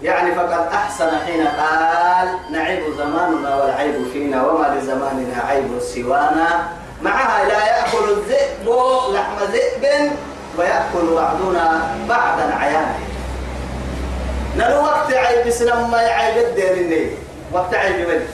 يعني 0.04 0.36
فقد 0.36 0.68
أحسن 0.74 1.10
حين 1.26 1.48
قال 1.48 2.28
نعيب 2.52 2.84
زماننا 2.98 3.56
والعيب 3.56 3.96
فينا 4.14 4.46
وما 4.48 4.76
لزماننا 4.76 5.44
عيب 5.50 5.80
سوانا. 5.80 6.68
معها 7.02 7.46
لا 7.46 7.66
يأكل 7.68 8.10
الذئب 8.10 8.70
لحم 9.14 9.38
ذئب 9.52 10.12
ويأكل 10.58 11.16
بعضنا 11.16 11.96
بعضا 12.10 12.54
عيانا 12.60 12.96
نلو 14.58 14.84
وقت 14.84 15.14
عيب 15.14 15.50
سلم 15.50 15.92
ما 15.92 16.02
يعيب 16.02 16.38
الدين 16.38 17.18
وقت 17.54 17.76
عيب 17.76 18.08
ملي 18.08 18.26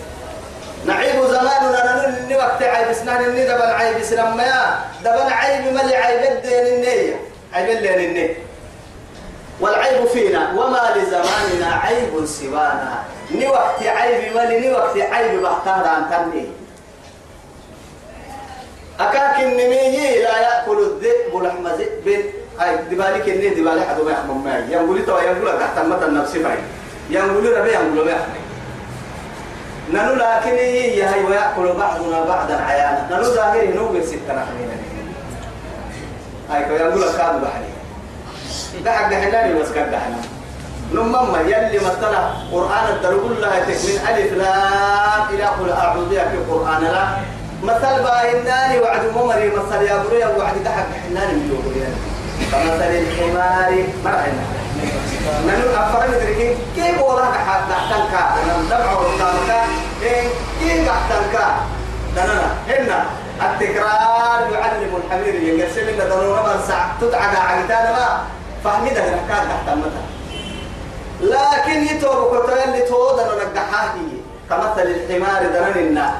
نعيب 0.85 1.25
زماننا 1.25 2.19
نني 2.21 2.35
وقت 2.35 2.63
عيب 2.63 2.93
سنان 2.93 3.25
الني 3.25 3.45
دبل 3.45 3.61
عيب 3.61 4.03
سلم 4.03 4.37
ما 4.37 4.79
دبل 5.03 5.33
عيب 5.33 5.73
ملي 5.73 5.95
عيب 5.95 6.31
الدين 6.31 6.65
النية 6.73 7.15
عيب 7.53 7.69
اللين 7.77 8.09
الني. 8.09 8.46
والعيب 9.61 10.05
فينا. 10.05 10.51
وما 10.51 10.93
لزماننا 10.95 11.75
عيب 11.83 12.25
سوانا. 12.25 13.03
ني 13.31 13.47
وقت 13.47 13.83
عيب 13.83 14.35
ملي 14.35 14.59
ني 14.59 14.71
وقت 14.73 14.97
عيب 14.97 15.41
بحتار 15.41 15.87
عن 15.87 16.09
تني 16.11 16.45
أكاك 18.99 19.39
النمي 19.39 20.21
لا 20.23 20.37
يأكل 20.39 20.79
الذئب 20.79 21.43
لحم 21.43 21.67
ذئب. 21.67 22.25
هاي 22.59 22.77
دبالك 22.77 23.29
الني 23.29 23.49
دبالي 23.49 23.81
حدو 23.85 24.03
ما 24.03 24.11
يحمم 24.11 24.45
معي. 24.45 24.71
ينقولي 24.71 25.01
تو 25.01 25.17
ينقول 25.17 25.59
تحت 25.59 25.85
متى 25.85 26.05
النفس 26.05 26.35
معي. 26.35 26.57
ينقولي 27.09 27.49
ربي 27.49 27.73
ينقولوا 27.73 28.05
ما 28.05 28.17
ننو 29.93 30.13
لكن 30.13 30.55
هي 30.57 31.03
هي 31.03 31.23
ويأكل 31.23 31.73
بعضنا 31.79 32.25
بعضا 32.25 32.55
عيانا. 32.55 33.07
ننو 33.11 33.23
ظاهري 33.23 33.67
نوبل 33.67 34.03
ستة 34.03 34.33
نحن 34.33 34.69
هاي 36.49 36.65
كو 36.65 36.99
لك 36.99 37.21
هذا 37.21 37.37
بحري. 37.43 37.76
ده 38.85 38.91
حق 38.91 39.13
حناني 39.13 39.53
بس 39.59 39.69
كان 39.71 39.91
دحنا 39.91 40.17
نمما 40.93 41.39
يلي 41.41 41.79
مثلا 41.79 42.19
قرآن 42.51 42.85
الدرب 42.95 43.25
الله 43.31 43.49
من 43.67 43.99
ألف 44.09 44.33
لام 44.33 45.21
إلى 45.33 45.43
قل 45.43 45.69
أعوذ 45.71 46.09
في 46.09 46.35
القرآن 46.37 46.83
لا. 46.83 47.07
مثل 47.63 48.03
باهناني 48.03 48.79
وعد 48.79 49.01
ممري 49.15 49.49
مثل 49.49 49.81
يا 49.81 50.03
بريا 50.09 50.27
وعد 50.27 50.63
ده 50.63 50.69
حق 50.69 50.85
حناني 51.09 51.33
من 51.33 51.49
يوم 51.49 51.91
كمثل 52.51 52.91
الحمار 52.91 53.83
مرحنا 54.05 54.43
نحن 55.47 55.61
أفرد 55.75 56.09
ذلك 56.13 56.57
كيف 56.75 57.01
والله 57.01 57.31
حتى 57.33 57.69
تحتنك 57.69 58.13
دمع 58.69 58.91
وطنك. 58.93 59.51
كيف 60.59 60.87
تحتنك 60.87 61.35
دننا 62.15 62.47
هنا. 62.69 63.05
التكرار 63.41 64.51
يعلم 64.53 64.91
الحمير 64.97 65.35
يقسم 65.35 65.81
لنا 65.81 66.03
دنونا 66.05 66.41
من 66.41 66.61
ساعة 66.67 66.89
تدعى 67.01 67.21
عقتان 67.37 67.93
ما 67.93 68.21
فهمي 68.67 68.89
ده 68.89 69.01
نحكاد 69.01 69.47
تحت 69.49 69.73
المتى 69.73 70.01
لكن 71.21 71.83
يتوب 71.83 72.43
كتير 72.43 72.63
اللي 72.63 72.81
تود 72.81 73.19
أنا 73.19 73.51
نجحاه 73.51 73.93
كمثل 74.49 74.87
الحمار 74.87 75.43
دننا 75.43 76.15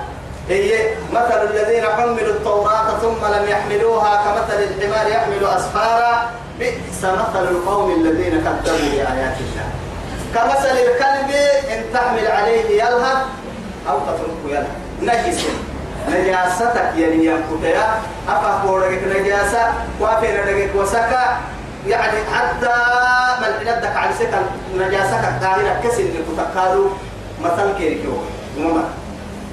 هي 0.49 0.89
مثل 1.13 1.41
الذين 1.43 1.83
حملوا 1.85 2.17
التوراة 2.17 2.97
ثم 3.01 3.25
لم 3.35 3.49
يحملوها. 3.49 4.23
كمثل 4.25 4.63
الحمار 4.63 5.07
يحمل 5.07 5.45
أسفارا. 5.45 6.29
بئس 6.59 7.03
مثل 7.03 7.43
القوم 7.47 7.91
الذين 7.91 8.31
كذبوا 8.31 8.89
بآيات 8.91 9.37
الله. 9.39 9.67
كمثل 10.35 10.77
الكلب 10.77 11.31
إن 11.71 11.83
تحمل 11.93 12.27
عليه 12.27 12.83
يلهث 12.83 13.17
أو 13.89 13.99
تتركه 13.99 14.47
يلهث. 14.47 14.67
نجس. 15.01 15.45
نجاستك 16.09 16.91
يعني 16.97 17.25
ينكتيا 17.25 17.99
أفا 18.29 18.61
قولك 18.67 19.01
نجاسة. 19.15 19.73
وافي 19.99 20.27
ندقك 20.27 20.75
وسكا. 20.75 21.37
يعني 21.87 22.17
حتى 22.33 22.75
من 23.41 23.67
عندك 23.67 23.95
على 23.95 24.13
سكا 24.19 24.39
نجاسك 24.75 25.25
قاهرة 25.41 25.81
كسر 25.83 26.03
لكتكادو 26.03 26.89
مثل 27.43 27.77
كيركيو 27.77 28.17
وما 28.57 28.83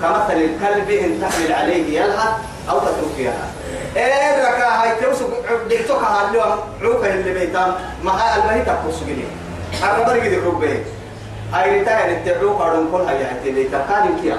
كمثل 0.02 0.32
الكلب 0.32 0.90
إن 0.90 1.20
تحمل 1.20 1.52
عليه 1.52 2.00
يلهث 2.00 2.34
أو 2.70 2.78
تتركه 2.78 3.18
يلهث. 3.18 3.50
إيه 3.96 4.48
ركا 4.48 4.68
هاي 4.82 4.90
توسق 5.00 5.30
دكتوك 5.70 6.02
هاللو 6.02 6.40
عوكا 6.82 7.14
اللي 7.14 7.34
بيتام 7.34 7.74
مع 8.02 8.36
المهي 8.36 8.60
تقص 8.60 9.00
جنيه. 9.06 9.30
أنا 9.82 10.04
برجع 10.06 10.26
دي 10.26 10.36
ربي 10.36 10.82
هاي 11.52 11.80
رتاين 11.80 12.16
التعوك 12.16 12.60
أرون 12.60 12.88
كل 12.92 13.00
هاي 13.00 13.24
هاي 13.24 13.52
بيتام 13.52 13.82
كان 13.88 14.18
كيا 14.22 14.36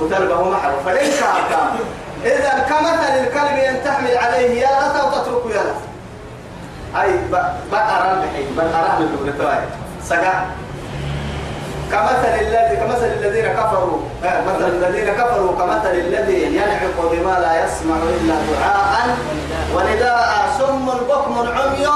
قتل 0.00 0.26
به 0.26 0.50
محر 0.50 0.74
كاكا 0.86 1.76
إذا 2.24 2.66
كمثل 2.68 3.12
الكلب 3.20 3.58
أن 3.58 3.84
تحمل 3.84 4.16
عليه 4.16 4.60
يلهث 4.60 4.96
أو 4.96 5.10
تتركه 5.10 5.50
يلهث. 5.50 5.89
هاي 6.94 7.10
بقرة 7.72 8.24
الحين 8.24 8.46
بقرة 8.56 8.98
من 8.98 9.28
الدولة 9.28 9.64
سقا 10.04 10.46
كمثل 11.92 12.32
الذي 12.40 12.76
كمثل 12.76 13.04
الذين 13.04 13.46
كفروا 13.46 13.98
مثل 14.22 14.68
الذين 14.68 15.14
كفروا 15.14 15.52
كمثل 15.58 15.90
الذي 15.90 16.42
ينعق 16.42 16.96
بما 17.12 17.34
لا 17.40 17.64
يسمع 17.64 17.96
إلا 17.96 18.34
دعاء. 18.50 19.16
ونداء 19.74 20.30
سم 20.58 20.86
بكم 20.86 21.34
عمي 21.38 21.86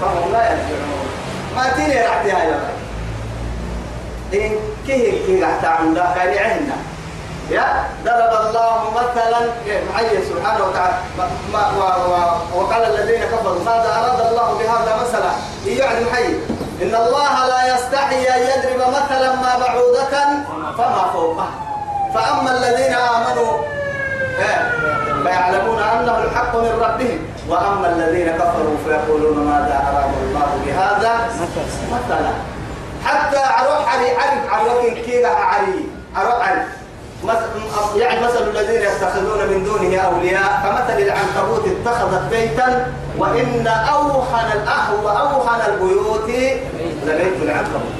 فهم 0.00 0.32
لا 0.32 0.42
يرجعون. 0.50 1.08
ما 1.56 1.64
تيني 1.76 2.06
رحتي 2.06 2.30
هاي 2.32 2.54
إن 4.34 4.52
كه 4.88 5.12
كه 5.26 5.46
حتى 5.46 5.66
عند 5.66 5.98
كان 5.98 6.38
عهنا. 6.38 6.76
يا 7.50 7.84
ضرب 8.04 8.32
الله 8.46 8.90
مثلا 8.90 9.40
معي 9.92 10.22
سبحانه 10.30 10.64
وتعالى. 10.64 10.94
ما 11.52 11.62
وقال 12.54 12.82
الذين 12.84 13.22
كفروا 13.24 13.64
ماذا 13.64 13.90
أراد 14.00 14.20
الله 14.30 14.58
بهذا 14.58 14.92
مثلا؟ 15.02 15.32
يعني 15.66 16.04
محي 16.04 16.26
إن 16.82 16.94
الله 16.94 17.46
لا 17.46 17.74
يستحي 17.74 18.28
أن 18.36 18.40
يضرب 18.42 18.80
مثلا 18.88 19.34
ما 19.34 19.52
بعوضة 19.60 20.14
فما 20.78 21.10
فوقها 21.12 21.50
فأما 22.14 22.50
الذين 22.50 22.94
آمنوا 22.94 23.52
فيعلمون 25.22 25.78
أنه 25.78 26.18
الحق 26.18 26.56
من 26.56 26.80
ربهم. 26.80 27.18
وأما 27.48 27.88
الذين 27.88 28.36
كفروا 28.36 28.76
فيقولون 28.86 29.38
ماذا 29.46 29.76
أراد 29.88 30.10
الله 30.22 30.50
بهذا 30.66 31.12
مثلا؟ 31.92 32.32
حتى 33.04 33.38
عرف 33.38 33.88
علي 33.88 34.10
عرف 34.10 34.52
عرف 34.52 34.84
كيغا 35.06 35.28
علي 35.28 35.84
عرف 36.16 36.40
علي 36.42 36.64
يعني 37.96 38.20
مثل 38.26 38.50
الذين 38.50 38.82
يتخذون 38.82 39.38
من 39.50 39.64
دونه 39.64 39.98
أولياء 39.98 40.60
كمثل 40.64 41.02
العنكبوت 41.02 41.64
اتخذت 41.66 42.30
بيتا 42.30 42.92
وإن 43.18 43.66
أوحن 43.66 44.52
الأهو 44.52 45.06
وأوحن 45.06 45.60
البيوت 45.70 46.28
لبيت 47.06 47.42
العنكبوت. 47.42 47.94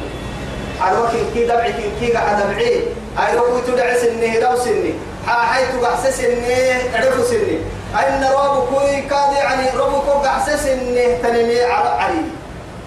عروك 0.81 1.11
كي 1.35 1.47
دمعي 1.47 1.73
كي 2.01 2.13
قاعد 2.13 2.43
دمعي. 2.43 2.83
أي 3.19 3.37
ربو 3.37 3.59
تدع 3.67 3.97
سنه 3.97 4.39
لو 4.39 4.57
سني. 4.57 4.95
حيث 5.27 5.85
قحس 5.85 6.21
سنه 6.21 6.83
عرف 6.95 7.27
سنه 7.27 7.59
أين 7.99 8.25
ربو 8.25 8.61
كوي 8.61 9.01
كاد 9.01 9.33
يعني 9.33 9.79
ربو 9.79 10.01
كو 10.01 10.11
قحس 10.11 10.51
سنه 10.51 11.19
تنمي 11.23 11.63
عرب 11.63 12.01
علي 12.01 12.23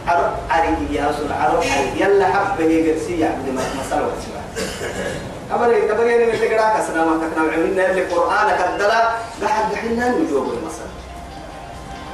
عرب 0.08 0.32
علي 0.50 0.76
يا 0.92 1.08
رسول 1.10 1.32
عرب 1.32 1.64
علي 1.64 2.02
يلا 2.02 2.26
حبه 2.26 2.64
يقرسي 2.64 3.20
يعني 3.20 3.52
مسألة 3.52 4.04
وتسمع 4.08 4.42
أبدا 5.52 5.94
أبدا 5.94 6.12
يعني 6.12 6.26
مثل 6.26 6.58
قراءة 6.58 6.78
كسنا 6.78 7.06
ما 7.06 7.28
تكنا 7.28 7.42
عملنا 7.44 7.86
اللي 7.92 8.04
قرآن 8.06 8.48
كدلا 8.48 9.10
قاعد 9.42 9.72
دحنا 9.72 10.10
نجوب 10.10 10.54
المسألة 10.54 10.90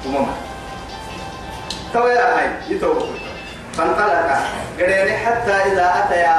وماما. 0.05 0.33
تويا 1.93 2.39
هاي 2.39 2.49
يتوبوا. 2.69 3.07
فانطلق. 3.77 4.37
قريني 4.79 5.17
حتى 5.17 5.51
إذا 5.51 5.93
أتيا 5.99 6.37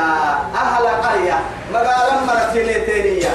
أهل 0.55 0.87
قرية. 0.87 1.39
مقالا 1.73 2.21
مرتين 2.27 2.87
تينية 2.87 3.31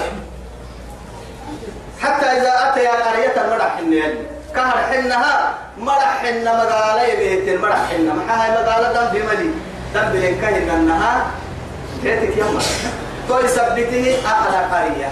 حتى 2.01 2.25
إذا 2.25 2.69
أتيا 2.69 2.91
قرية 2.91 3.55
مرح 3.55 3.77
النيل 3.79 4.25
كهر 4.55 4.77
حنها 4.77 5.53
مرح 5.77 6.17
حن 6.23 6.43
مقالا 6.43 7.15
بيت 7.15 7.47
المرح 7.47 7.89
حن 7.89 8.07
محاها 8.07 8.61
مقالا 8.61 8.93
دم 8.93 9.19
بملي 9.19 9.49
دم 9.93 10.01
بلنكهن 10.13 10.69
أنها 10.69 11.27
بيتك 12.03 12.37
يوم 12.37 12.59
توي 13.29 13.47
سبته 13.47 14.17
أهل 14.25 14.53
قرية. 14.73 15.11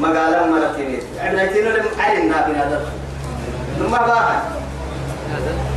مقالا 0.00 0.46
مرتين. 0.46 1.00
عبنتين 1.18 1.64
لم 1.64 1.86
علمنا 1.98 2.46
بنادر. 2.46 2.80
نما 3.80 3.98
باها 3.98 4.42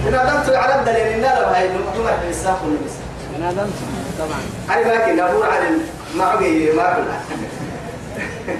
بنادم 0.05 0.57
على 0.57 0.75
الدليل 0.75 1.07
إن 1.07 1.21
لا 1.21 1.57
هاي 1.57 1.65
المقدمة 1.65 2.19
في 2.21 2.29
الساق 2.29 2.59
والنبس 2.63 2.91
بنادم 3.35 3.71
طبعا. 4.19 4.41
هاي 4.69 4.83
لكن 4.83 5.19
أبو 5.19 5.43
على 5.43 5.69
ما 6.15 6.25
عقي 6.25 6.71
ما 6.71 6.93
كل 7.29 8.55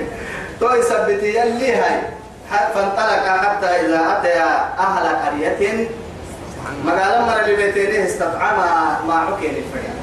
توي 0.59 0.83
سبتي 0.83 1.29
يلي 1.29 1.75
هاي. 1.75 2.01
فانطلق 2.75 3.27
حتى 3.27 3.65
إذا 3.65 4.17
أتى 4.17 4.33
أهل 4.79 5.15
قرية. 5.25 5.87
مقالا 6.85 7.21
مر 7.21 7.41
لبيتينه 7.47 8.05
استطعم 8.05 8.57
ما 9.07 9.13
عقين 9.13 9.49
الفريق 9.49 10.01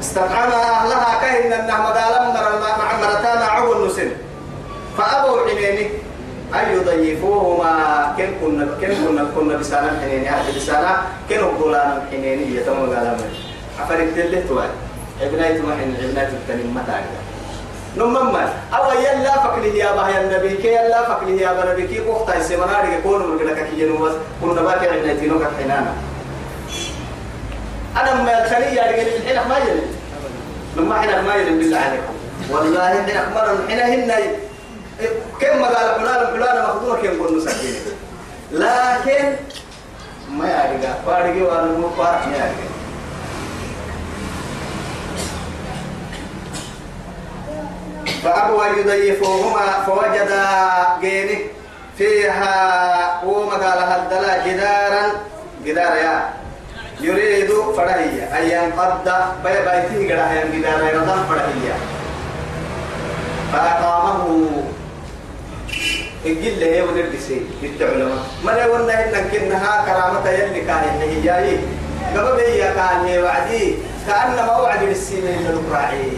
استطعم 0.00 0.50
أهلها 0.52 1.20
كهن 1.20 1.52
أنه 1.52 1.76
مقالا 1.82 2.22
مر 2.24 2.60
مع 2.60 2.98
مرتان 3.00 3.42
عقل 3.42 3.86
نسن 3.86 4.10
فأبوا 4.98 5.48
حنينه 5.48 5.88
أن 6.54 6.76
يضيفوهما. 6.76 8.14
كن 8.16 8.30
كنا 8.40 8.68
كن 8.80 8.94
كنا 9.04 9.24
كنا 9.34 9.56
بسانا 9.56 10.00
حنيني. 10.00 10.28
هذه 10.28 10.56
بسانا. 10.56 10.96
كن 11.28 11.44
قولانا 11.44 12.02
حنيني. 12.10 12.56
يتم 12.56 12.82
من؟ 12.82 13.34
عفرك 13.80 14.08
تلته 14.16 14.48
توال. 14.48 14.70
ابنايت 15.22 15.64
ما 15.64 15.72
حن 15.72 15.94
ابنايت 16.04 16.28
التنين 16.28 16.74
متى 16.74 17.00
نمما 17.96 18.52
أو 18.76 18.92
يلا 18.92 19.34
فكله 19.42 19.74
يا 19.74 19.92
بها 19.96 20.20
النبي. 20.20 20.56
كي 20.56 20.68
يلا 20.68 21.08
فكله 21.08 21.40
يا 21.40 21.52
بنبي 21.52 21.86
كي 21.86 21.98
قفتا 21.98 22.36
يسمنا 22.38 22.80
رجع 22.80 23.00
كون 23.02 23.30
من 23.30 23.38
كذا 23.38 23.54
كي 23.54 23.76
جنوبس 23.80 24.12
كنا 24.42 24.62
باكي 24.62 24.86
ابنايتينو 24.90 25.38
كحنانا 25.38 25.92
أنا 28.00 28.14
ما 28.22 28.44
الخلية 28.44 28.80
رجع 28.82 29.02
الحين 29.02 29.48
ما 29.48 29.58
يلي. 29.58 29.82
لما 30.76 31.00
حنا 31.00 31.22
ما 31.22 31.34
يلي 31.34 31.50
بالله 31.50 31.78
عليكم. 31.78 32.14
والله 32.50 32.88
حنا 32.88 33.28
مرة 33.34 33.68
حنا 33.68 33.84
هنا 33.94 34.16
كم 35.40 35.64
قال 35.64 36.00
فلان 36.00 36.26
فلان 36.36 36.62
مخدوم 36.62 36.96
كم 37.02 37.26
كنا 37.28 37.40
سكين 37.50 37.74
لكن 38.52 39.36
ما 40.30 40.48
يارجع 40.48 40.92
فارجع 41.06 41.42
وأنا 41.44 41.78
مو 41.78 41.90
فارق 41.90 42.26
ما 42.26 42.36
يارجع 42.36 42.66
فأبوا 48.24 48.66
يضيفوهما 48.66 49.84
فوجد 49.86 50.30
جيني 51.00 51.38
فيها 51.98 53.22
وما 53.24 53.52
قال 53.52 53.78
هدلا 53.78 54.46
جدارا؟ 54.46 55.12
جدار 55.64 55.96
يا. 55.96 56.30
يريد 57.00 57.50
فرهية 57.76 58.22
أن 58.38 58.44
ينقض 58.50 59.08
بي 59.44 59.52
بيته 59.52 60.14
قرأ 60.14 60.44
جدار 60.54 60.80
يرضى 60.94 61.16
فرهية 61.28 61.74
فأقامه. 63.52 64.50
الجل 66.26 66.62
هي 66.62 66.82
ونرجسي 66.82 67.40
بالتعلمة 67.62 68.18
ما 68.44 68.50
لا 68.50 68.66
ولا 68.66 69.04
إن 69.04 69.28
كنها 69.32 69.84
كرامة 69.86 70.30
يلي 70.30 70.60
كان 70.60 71.00
هي 71.00 71.20
جاي. 71.22 71.58
قبل 72.16 72.40
هي 72.40 72.62
كان 72.74 73.22
وعدي. 73.22 73.74
كأنما 74.06 74.56
وعد 74.56 74.84
بالسنة 74.84 75.30
إلا 75.40 75.50
الراعي 75.50 76.12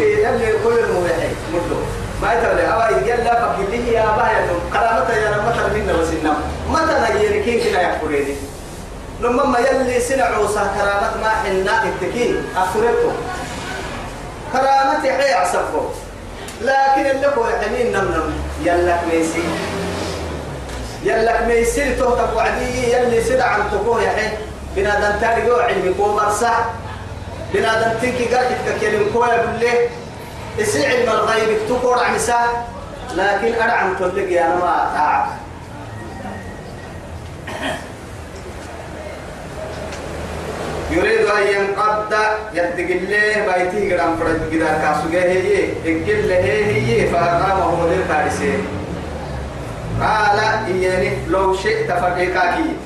يلي 0.00 0.52
كل 0.64 0.78
الموحي 0.78 1.28
مدو 1.54 1.80
ما 2.22 2.32
يتولى 2.34 2.62
أو 2.66 2.98
يلا 3.06 3.34
فكله 3.34 3.84
يا 3.92 4.06
بايا 4.16 4.46
كرامة 4.72 5.10
يا 5.14 5.30
رمتا 5.36 5.74
منا 5.74 5.92
وسنم 5.94 6.36
متى 6.70 7.14
نجيركين 7.14 7.60
كنا 7.60 7.80
يحفريني 7.82 8.34
لما 9.20 9.58
يلي 9.58 10.00
سنع 10.00 10.24
عوصة 10.24 10.60
كرامة 10.76 11.10
ما 11.22 11.28
حنا 11.28 11.84
التكين 11.84 12.36
أخرته 12.56 13.12
كرامتي 14.52 15.12
حي 15.12 15.32
عصفه 15.32 15.90
لكن 16.60 17.06
اللي 17.10 17.26
هو 17.26 17.44
حنين 17.62 17.92
نم 17.92 18.04
نم. 18.04 18.32
يلك 18.62 19.00
ميسي. 19.12 19.44
يلك 21.04 21.42
ميسي 21.48 21.94
تهتب 21.94 22.36
وعدي 22.36 22.92
يلي 22.92 23.24
سدع 23.24 23.44
عن 23.46 23.60
تقوه 23.72 24.02
يا 24.02 24.10
حي. 24.10 24.28
بنادم 24.76 25.20
تاني 25.20 25.46
جو 25.46 25.54
علمي 25.56 25.94
كو 25.94 26.06
مرسع 26.12 26.54
بنادم 27.54 27.98
تنكي 28.02 28.24
قاتل 28.24 28.54
ككلم 28.66 29.06
كو 29.12 29.24
يقول 29.24 29.58
لي 29.60 29.88
اسي 30.62 30.86
علم 30.86 31.10
الغيب 31.10 31.58
تقول 31.68 31.98
عن 31.98 32.18
ساعة 32.18 32.66
لكن 33.14 33.54
أرعم 33.62 33.94
تلقي 33.98 34.40
أنا 34.44 34.54
ما 34.54 34.96
أعرف 34.98 35.28
يريد 40.94 41.26
أن 41.26 41.42
ينقض 41.54 42.12
يتقل 42.54 43.10
له 43.10 43.34
بيته 43.46 43.94
قدام 43.94 44.16
فرد 44.16 44.40
قدار 44.52 44.74
كاسوغه 44.82 45.24
هي 45.32 45.64
أقل 45.86 46.28
له 46.28 46.44
هي 46.44 47.06
فأقامه 47.06 47.96
كارسي 48.08 48.52
قال 50.00 50.38
إياني 50.66 51.10
لو 51.28 51.54
شئت 51.56 51.92
فرديكاكي 51.92 52.76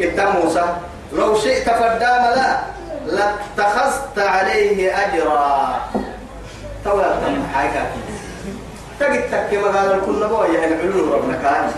إتا 0.00 0.30
موسى 0.30 0.64
لو 1.12 1.38
شئت 1.38 1.70
فردام 1.70 2.22
لا 2.36 2.60
لاتخذت 3.06 4.18
عليه 4.18 4.92
أجرا. 4.96 5.80
تولا 6.84 7.10
تم 7.16 7.42
حاجاكي 7.54 8.00
تجد 9.00 9.30
تكي 9.30 9.58
مقال 9.58 9.92
الكل 9.92 10.28
بويا 10.28 10.60
يعني 10.60 10.74
علوم 10.82 11.12
ربنا 11.12 11.38
كاني 11.42 11.72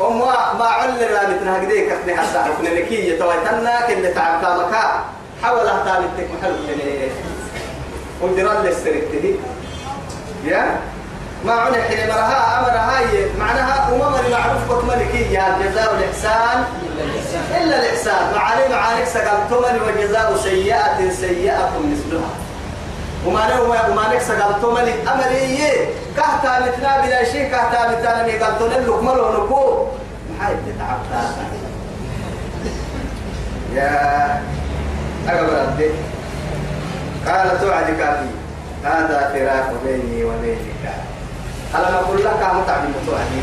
وما 0.00 0.52
ما 0.58 0.64
علنا 0.64 1.28
مثل 1.28 1.48
هكذا 1.48 1.96
كتني 1.96 2.16
حتى 2.16 2.38
عرفنا 2.38 2.68
لكي 2.68 3.16
تويتنا 3.16 3.80
كل 3.86 4.14
تعب 4.14 4.40
كامكا 4.42 5.04
حاول 5.42 5.66
أهتام 5.68 6.04
التك 6.04 6.28
محل 6.38 6.52
من 6.52 7.10
ودران 8.22 8.64
للسرقته 8.64 9.34
يا؟ 10.44 10.80
ما 11.44 11.52
عنا 11.52 11.82
حين 11.82 12.08
مرها 12.08 12.58
أمرها 12.58 12.98
هاي 12.98 13.26
معناها 13.38 13.88
أمم 13.88 14.14
المعروف 14.26 14.72
قط 14.72 14.84
ملكي 14.84 15.32
يا 15.32 15.56
الجزاء 15.56 15.94
والإحسان. 15.94 16.64
إلا 17.62 17.80
الإحسان. 17.80 18.34
معاني 18.34 18.68
معانيك 18.68 19.06
سقلتم 19.06 19.56
وجزاء 19.86 20.36
سيئة 20.42 21.10
سيئة 21.10 21.70
مثلها. 21.84 22.30
وما 23.24 23.54
نو 23.54 23.64
وما 23.64 24.14
نكسر 24.14 24.34
قالتو 24.34 24.70
ملي 24.74 24.94
أمري 25.12 25.58
كهتا 26.16 26.60
متنا 26.60 27.00
بلا 27.00 27.24
شيء 27.24 27.50
كهتا 27.50 27.88
متنا 27.88 28.26
مي 28.26 28.38
قالتو 28.38 28.66
نلوك 28.66 29.02
ملو 29.02 29.44
نكو 29.44 29.86
محايد 30.30 30.58
تعبتا 30.78 31.20
يا 33.74 34.40
أقبل 35.28 35.54
الدين 35.54 35.94
قال 37.26 37.60
توعدك 37.60 38.00
أبي 38.00 38.30
هذا 38.84 39.18
فراق 39.34 39.68
بيني 39.84 40.24
وبينك. 40.24 40.84
ألم 41.74 41.94
أقول 41.94 42.18
لك 42.18 42.26
أنا 42.26 42.62
تعلم 42.66 42.94
توعدي؟ 43.06 43.42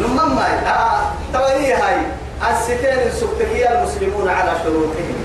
نمم 0.00 0.36
ماي 0.36 0.52
آه 0.68 1.00
توي 1.32 1.72
هاي. 1.72 1.96
الستين 2.50 2.98
السكتكية 3.06 3.78
المسلمون 3.78 4.28
على 4.28 4.52
شروطهم. 4.64 5.16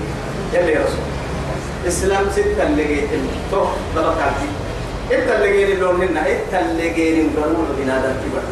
يلي 0.52 0.74
رسول. 0.74 1.19
إسلام 1.88 2.24
ستة 2.32 2.62
اللي 2.62 2.84
جيتم 2.84 3.26
تو 3.50 3.64
ضربتي 3.94 4.48
إنت 5.12 5.30
اللي 5.30 5.52
جيني 5.52 5.74
لون 5.74 6.02
هنا 6.02 6.20
إنت 6.20 6.54
اللي 6.62 6.90
جيني 6.90 7.22
مقرون 7.22 7.76
بنادم 7.78 8.12
كبر 8.12 8.42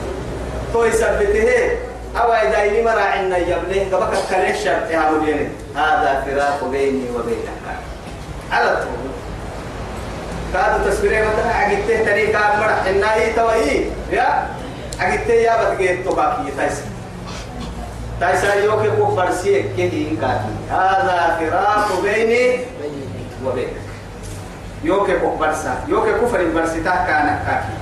تو 0.73 0.85
يثبته 0.85 1.71
أو 2.17 2.33
إذا 2.33 2.64
إني 2.64 2.83
مرا 2.83 3.01
عنا 3.01 3.38
يبليه 3.38 3.97
قبك 3.97 4.19
كليش 4.31 4.64
شرط 4.64 4.91
يا 4.91 5.11
مديني 5.11 5.49
هذا 5.77 6.25
فراق 6.27 6.71
بيني 6.71 7.05
وبينك 7.14 7.49
على 8.53 8.77
طول 8.77 9.09
كادو 10.53 10.91
تسبيري 10.91 11.23
مثلا 11.23 11.55
عقدته 11.55 12.05
طريقة 12.05 12.41
مرح 12.61 12.85
الناي 12.87 13.33
توي 13.33 13.85
يا 14.12 14.49
عقدته 15.01 15.35
يا 15.35 15.73
بتجيب 15.75 16.05
تباكي 16.05 16.51
تايس 16.57 16.81
تايس 18.21 18.45
يوكي 18.64 18.91
كو 18.91 19.17
فرسي 19.17 19.62
كذي 19.62 20.19
كاتي 20.21 20.55
هذا 20.71 21.37
فراق 21.41 22.01
بيني 22.03 22.57
وبينك 23.44 23.77
يوكي 24.85 25.14
برسا. 25.40 25.74
يوكي 25.88 26.12
كفر 26.12 26.44
برستا 26.55 26.94
كان 27.07 27.38
كاكي 27.46 27.74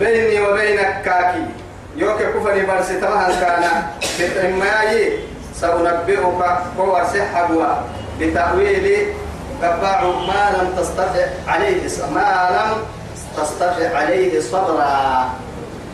بيني 0.00 0.40
وبينك 0.46 1.02
كاكي. 1.04 1.44
يوكي 1.96 2.24
كفر 2.24 2.66
برستا 2.68 3.10
مهن 3.10 3.32
كان؟ 3.40 3.64
بتعمي 4.20 5.10
سأنبئك 5.54 6.18
هو 6.78 7.02
سحبوا 7.14 7.74
بتأويل 8.20 8.86
قبع 9.62 10.02
ما 10.02 10.42
لم 10.54 10.68
تستطع 10.78 11.26
عليه 11.48 11.82
ما 12.14 12.30
لم 12.50 12.70
تستطع 13.36 13.98
عليه 13.98 14.40
صبرا. 14.40 15.30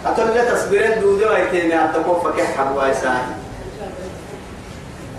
أتون 0.07 0.29
لا 0.37 0.55
تصبرين 0.55 1.01
دودو 1.01 1.33
أيتين 1.33 1.73
أتكون 1.73 2.21
فكح 2.21 2.57
حبوا 2.59 2.91
إسان 2.91 3.44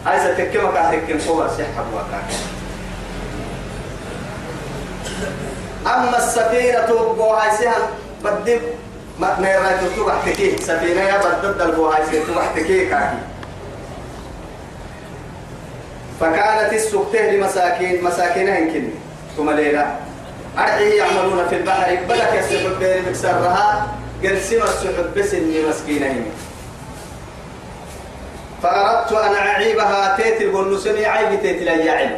هاي 0.06 0.20
ستكما 0.20 0.72
كاتكين 0.72 1.20
هو 1.30 1.48
سحبوا 1.48 2.02
كاك 2.12 2.30
أما 5.86 6.18
السفينة 6.18 7.14
بوهاي 7.14 7.58
سهل 7.58 7.82
بدي 8.24 8.60
ما 9.20 9.40
نيراي 9.40 9.74
تتوقع 9.78 10.16
تكيه 10.26 10.58
سفينة 10.58 11.02
يا 11.02 11.18
بدد 11.18 11.62
البوهاي 11.62 12.06
سهل 12.06 12.24
تتوقع 12.24 12.46
تكيه 12.56 12.90
كاكي 12.90 13.18
فكانت 16.20 16.74
السكته 16.74 17.32
لمساكين 17.32 18.04
مساكين 18.04 18.50
هنكن 18.50 18.90
ثم 19.38 19.50
ليلة 19.50 19.96
أرعي 20.58 20.98
يعملون 20.98 21.48
في 21.50 21.56
البحر 21.56 21.96
بدك 22.10 22.34
يسحب 22.34 22.80
بين 22.80 23.04
مكسرها 23.10 23.88
قرسم 24.24 24.64
السحب 24.64 25.14
بس 25.18 25.36
مسكينين 25.70 26.26
فأردت 28.66 29.12
أن 29.12 29.34
أعيبها 29.34 30.18
تيت 30.18 30.42
البنسني 30.42 31.06
عيب 31.06 31.42
تيت 31.42 31.62
الأياعل 31.62 32.18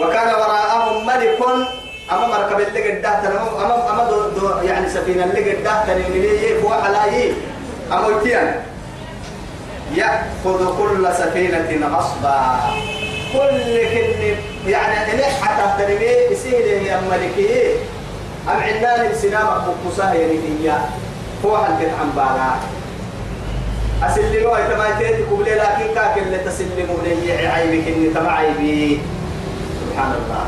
وكان 0.00 0.34
وراءهم 0.34 1.06
ملك 1.06 1.38
أما 2.12 2.26
مركب 2.26 2.60
اللي 2.60 2.90
قدها 2.90 3.20
أما 3.60 3.90
أما 3.90 4.10
دو 4.10 4.28
دو 4.28 4.58
يعني 4.58 4.88
سفينة 4.88 5.24
اللي 5.24 5.54
قدها 5.54 5.84
تنين 5.86 6.62
فوق 6.62 6.74
على 6.74 7.32
أما 7.92 8.08
يتيان 8.08 8.62
يأخذ 9.94 10.78
كل 10.78 11.14
سفينة 11.14 11.88
غصبا. 11.96 12.60
كل 13.32 13.88
كل 13.94 14.70
يعني 14.70 15.14
إليه 15.14 15.24
حتى 15.24 15.84
تربيه 15.84 16.30
يسير 16.30 16.66
يا 16.66 17.00
ملكي. 17.10 17.72
أم 18.48 18.60
عندنا 18.62 19.10
السلام 19.10 19.46
بقصة 19.46 20.12
يعني 20.12 20.32
هي 20.32 20.72
هو 21.44 21.56
هل 21.56 21.90
عن 22.00 22.10
بالا 22.16 22.77
أسلموا 24.02 24.58
إتما 24.58 24.98
تيتي 24.98 25.22
قبلي 25.22 25.54
لكن 25.54 25.94
كاك 25.94 26.18
اللي 26.18 26.38
تسلموا 26.38 26.96
لي 27.04 27.46
عيبك 27.46 27.88
إني 27.88 28.08
تبع 28.14 28.32
عيبي 28.32 29.00
سبحان 29.80 30.12
الله. 30.12 30.44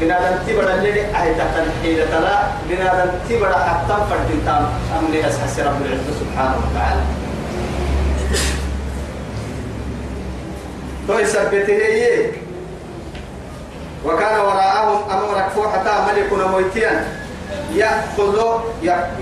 بنادم 0.00 0.38
تبرا 0.46 0.74
اللي 0.74 1.04
أهي 1.04 1.34
تحت 1.34 1.54
الحيلة 1.56 2.04
تلا 2.04 2.38
بنادم 2.68 3.10
تبرا 3.28 3.58
حتى 3.58 3.94
فرد 4.10 4.30
تام. 4.46 4.68
أمني 4.98 5.28
أسحس 5.28 5.60
رب 5.60 5.82
العزة 5.82 6.12
سبحانه 6.20 6.56
وتعالى. 6.56 7.00
تو 11.08 11.18
يثبته 11.18 11.72
هي. 11.72 12.30
وكان 14.04 14.40
وراءهم 14.40 15.10
أمر 15.10 15.68
حتى 15.72 15.92
ملك 16.08 16.32
مويتيا 16.32 17.19
يأخذ 17.74 18.36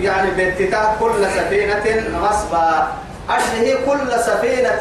يعني 0.01 0.31
باتتاء 0.31 0.97
كل 1.01 1.27
سفينة 1.37 2.19
غصبا. 2.19 2.88
أشهي 3.29 3.77
كل 3.87 4.11
سفينة 4.21 4.81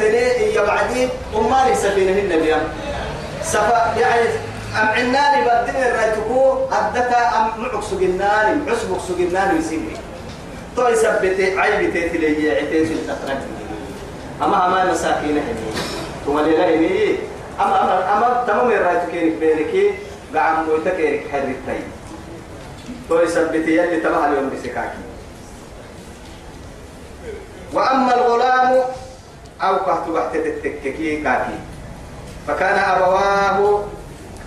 يبعدي 0.56 1.08
أمالي 1.36 1.74
سفينة 1.74 2.18
النبي 2.18 2.54
سفا 3.42 3.94
يعني 4.00 4.28
أم 4.80 4.88
عناني 4.88 5.40
بدين 5.44 5.82
الرأيتكو. 5.82 6.58
أدتا 6.72 7.20
أم 7.36 7.62
معك 7.62 7.84
سجناني. 7.84 8.70
عسبك 8.70 9.00
سجناني 9.08 9.58
يسيبني 9.58 9.96
تو 10.76 10.88
يثبته 10.88 11.60
عيبتي 11.60 12.08
تلي 12.08 12.50
عتيت 12.50 12.90
الأخرج 12.90 13.40
أما 14.42 14.66
أما 14.66 14.92
مساكين 14.92 15.36
هني. 15.36 15.64
ثم 16.26 16.38
لله 16.38 17.16
أما 17.60 17.82
أما 17.82 18.16
أما 18.16 18.44
تمام 18.46 18.70
الرأيت 18.70 19.10
كيرك 19.12 19.32
بينك 19.40 19.94
قاعد 20.34 20.68
مويتا 20.68 20.90
كيرك 20.96 21.22
حريتي. 21.32 21.82
تو 23.08 23.20
يثبت 23.20 23.68
يلي 23.68 24.00
تبع 24.00 24.26
اليوم 24.26 24.50
بسكاكي. 24.50 25.02
وأما 27.72 28.14
الغلام 28.14 28.70
أو 29.62 29.74
قهت 29.76 30.08
بحت 30.08 30.36
التككي 30.36 31.22
كاكي. 31.22 31.58
فكان 32.48 32.78
أبواه 32.78 33.84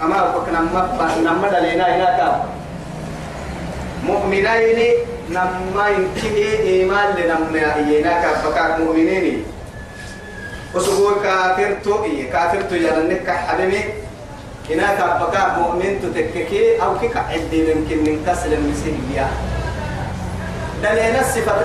أما 0.02 0.32
فكنا 0.32 0.60
نما 1.22 1.50
دلينا 1.50 1.86
هناك 1.96 2.20
مؤمنين 4.04 4.80
نما 5.30 5.88
ينكيه 5.90 6.60
إيمان 6.60 7.16
لنما 7.16 7.76
هناك 7.76 8.26
فكان 8.26 8.82
مؤمنين. 8.82 9.46
وسقوا 10.76 11.24
كافر 11.24 11.78
تو 11.84 12.04
إيه 12.04 12.32
كافر 12.32 12.62
تو 12.62 12.76
يرنك 12.76 13.30
حبيبي. 13.30 13.84
هناك 14.74 14.98
بقى 14.98 15.60
مؤمن 15.60 16.00
تتككي 16.02 16.82
أو 16.84 17.00
كيك 17.00 17.18
عدي 17.18 17.72
يمكن 17.72 17.98
من 17.98 18.24
كسر 18.28 18.52
المسيحية 18.54 19.28
دليل 20.84 21.14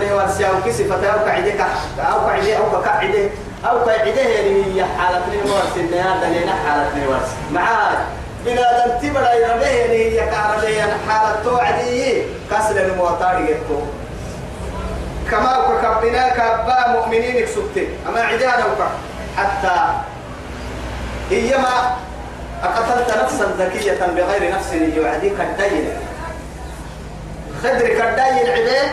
لي 0.01 0.12
ورسي 0.12 0.49
أو 0.49 0.53
كي 0.64 0.73
صفة 0.73 1.07
أو 1.07 1.25
كعدي 1.27 1.53
أو 1.99 2.27
كعدي 2.27 2.57
أو 2.57 2.83
كعدي 2.83 3.29
أو 3.64 3.85
كعدي 3.85 4.21
هي 4.21 4.85
حالة 4.99 5.23
لي 5.31 5.51
ورسي 5.51 5.81
إنها 5.81 6.29
دليل 6.29 6.51
حالة 6.51 6.88
لي 6.95 7.07
ورسي 7.07 7.37
معاك 7.53 7.99
بلا 8.45 8.87
تنتبه 8.88 9.33
يربيه 9.33 9.85
هي 9.85 10.31
كعربية 10.31 10.97
حالة 11.09 11.37
توعدي 11.45 12.23
كسر 12.51 12.77
الموتار 12.87 13.40
يكتو 13.40 13.81
كما 15.31 15.59
وكبنا 15.59 16.29
كبا 16.29 16.88
مؤمنين 16.88 17.45
كسبت 17.45 17.88
أما 18.09 18.21
عدانا 18.21 18.64
وكا. 18.66 18.90
حتى 19.37 19.77
إيما 21.33 21.97
أقتلت 22.62 23.19
نفسا 23.23 23.47
ذكية 23.59 24.07
بغير 24.07 24.55
نفس 24.55 24.73
يعديك 24.73 25.40
الدين. 25.40 25.88
خدر 27.62 27.88
كدين 27.88 28.51
عباد 28.51 28.90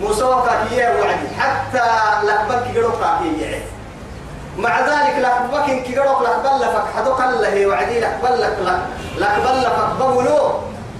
مسوقة 0.00 0.62
هي 0.70 0.94
وعدي. 1.00 1.28
حتى 1.38 1.86
لقبك 2.26 2.74
يقولك 2.74 3.02
هي 3.22 3.60
مع 4.58 4.80
ذلك 4.80 5.18
لقبك 5.18 5.82
كي 5.82 5.92
يقولك 5.92 6.22
لقبل 6.22 6.60
لك 6.60 6.84
حدوك 6.96 7.20
الله 7.20 7.66
وعدي. 7.66 8.00
لقبل 8.00 8.40
لك 8.40 8.56
لقبل 9.18 9.62
لك 9.62 9.78
بولو 9.98 10.38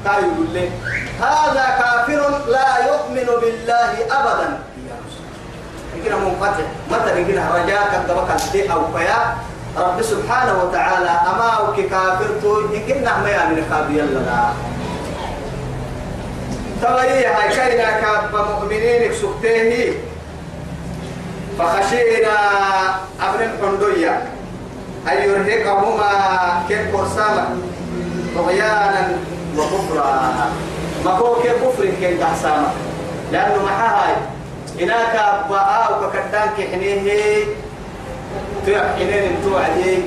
قال 0.07 0.25
يقول 0.25 0.49
لي 0.53 0.71
هذا 1.21 1.67
كافر 1.79 2.39
لا 2.49 2.87
يؤمن 2.87 3.41
بالله 3.41 3.93
أبدا. 4.11 4.59
يمكن 5.97 6.15
منقطع 6.15 6.65
متى 6.91 7.21
يمكن 7.21 7.39
رجاء 7.55 7.83
كذبك 7.93 8.71
أو 8.71 8.99
فيا؟ 8.99 9.35
رب 9.77 10.03
سبحانه 10.03 10.65
وتعالى 10.65 11.11
أما 11.11 11.77
كافر 11.91 12.27
تو 12.43 12.61
يمكن 12.61 13.05
نعم 13.05 13.27
يا 13.27 13.45
من 13.49 13.67
كابي 13.71 14.01
لنا 14.01 14.53
تغيي 16.83 17.27
هاي 17.27 17.49
كينا 17.49 18.01
كاب 18.01 18.31
مؤمنين 18.35 19.13
سكتيه 19.13 19.93
فخشينا 21.59 22.37
أبن 23.21 23.41
الحندية 23.43 24.23
أن 25.09 25.17
يرهقهما 25.29 26.11
كيف 26.69 26.97
قرصاما 26.97 27.59
طغيانا 28.37 29.09
وكفرا. 29.57 30.33
ما 31.05 31.11
هو 31.11 31.43
كيف 31.43 31.65
كفر 31.65 31.85
كيف 32.01 32.21
تحساما 32.21 32.73
لأنه 33.33 33.65
محاها 33.65 34.17
هناك 34.81 35.15
أباء 35.17 36.01
وككدان 36.03 36.49
كحنيه 36.59 37.45
تيا 38.67 38.95
حنين 38.97 39.23
انتو 39.37 39.59
عدي 39.59 40.03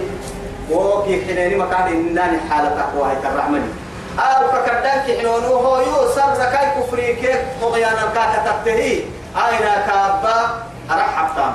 وكي 0.72 1.26
حنين 1.26 1.58
مكان 1.58 1.88
إنني 1.88 2.40
حالة 2.50 2.86
هيك 3.10 3.26
الرحمن. 3.26 3.64
أو 4.20 4.52
ككدان 4.52 5.00
كحنون 5.08 5.44
وهو 5.44 5.82
يوصل 5.82 6.36
زكاي 6.36 6.68
كفري 6.78 7.14
كيف 7.14 7.38
طغيان 7.62 7.94
الكاكا 7.94 8.40
تبتهي؟ 8.46 8.94
أين 9.36 9.66
كابا 9.88 10.38
أرحب 10.92 11.36
تام 11.36 11.54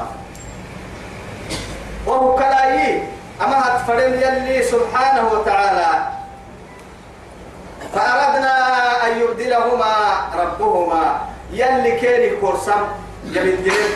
وهو 2.06 2.36
كلاي 2.36 3.02
أما 3.42 3.58
هتفرن 3.66 4.12
يلي 4.14 4.62
سبحانه 4.62 5.28
وتعالى. 5.32 6.08
فأردنا 7.94 8.54
أن 9.06 9.20
يبدلهما 9.20 9.92
ربهما. 10.34 11.20
يلي 11.52 11.92
كيري 12.00 12.36
كورسام 12.36 12.82
يبدلن 13.24 13.92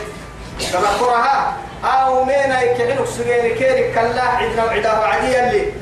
كما 0.73 0.89
قرها 1.01 1.53
أو 1.85 2.25
مين 2.25 2.53
يكعنك 2.53 3.07
سجين 3.07 3.55
كيري 3.55 3.93
كلا 3.93 4.23
عدنا 4.23 4.65
وعدا 4.65 4.99
وعدي 4.99 5.27
يلي. 5.27 5.73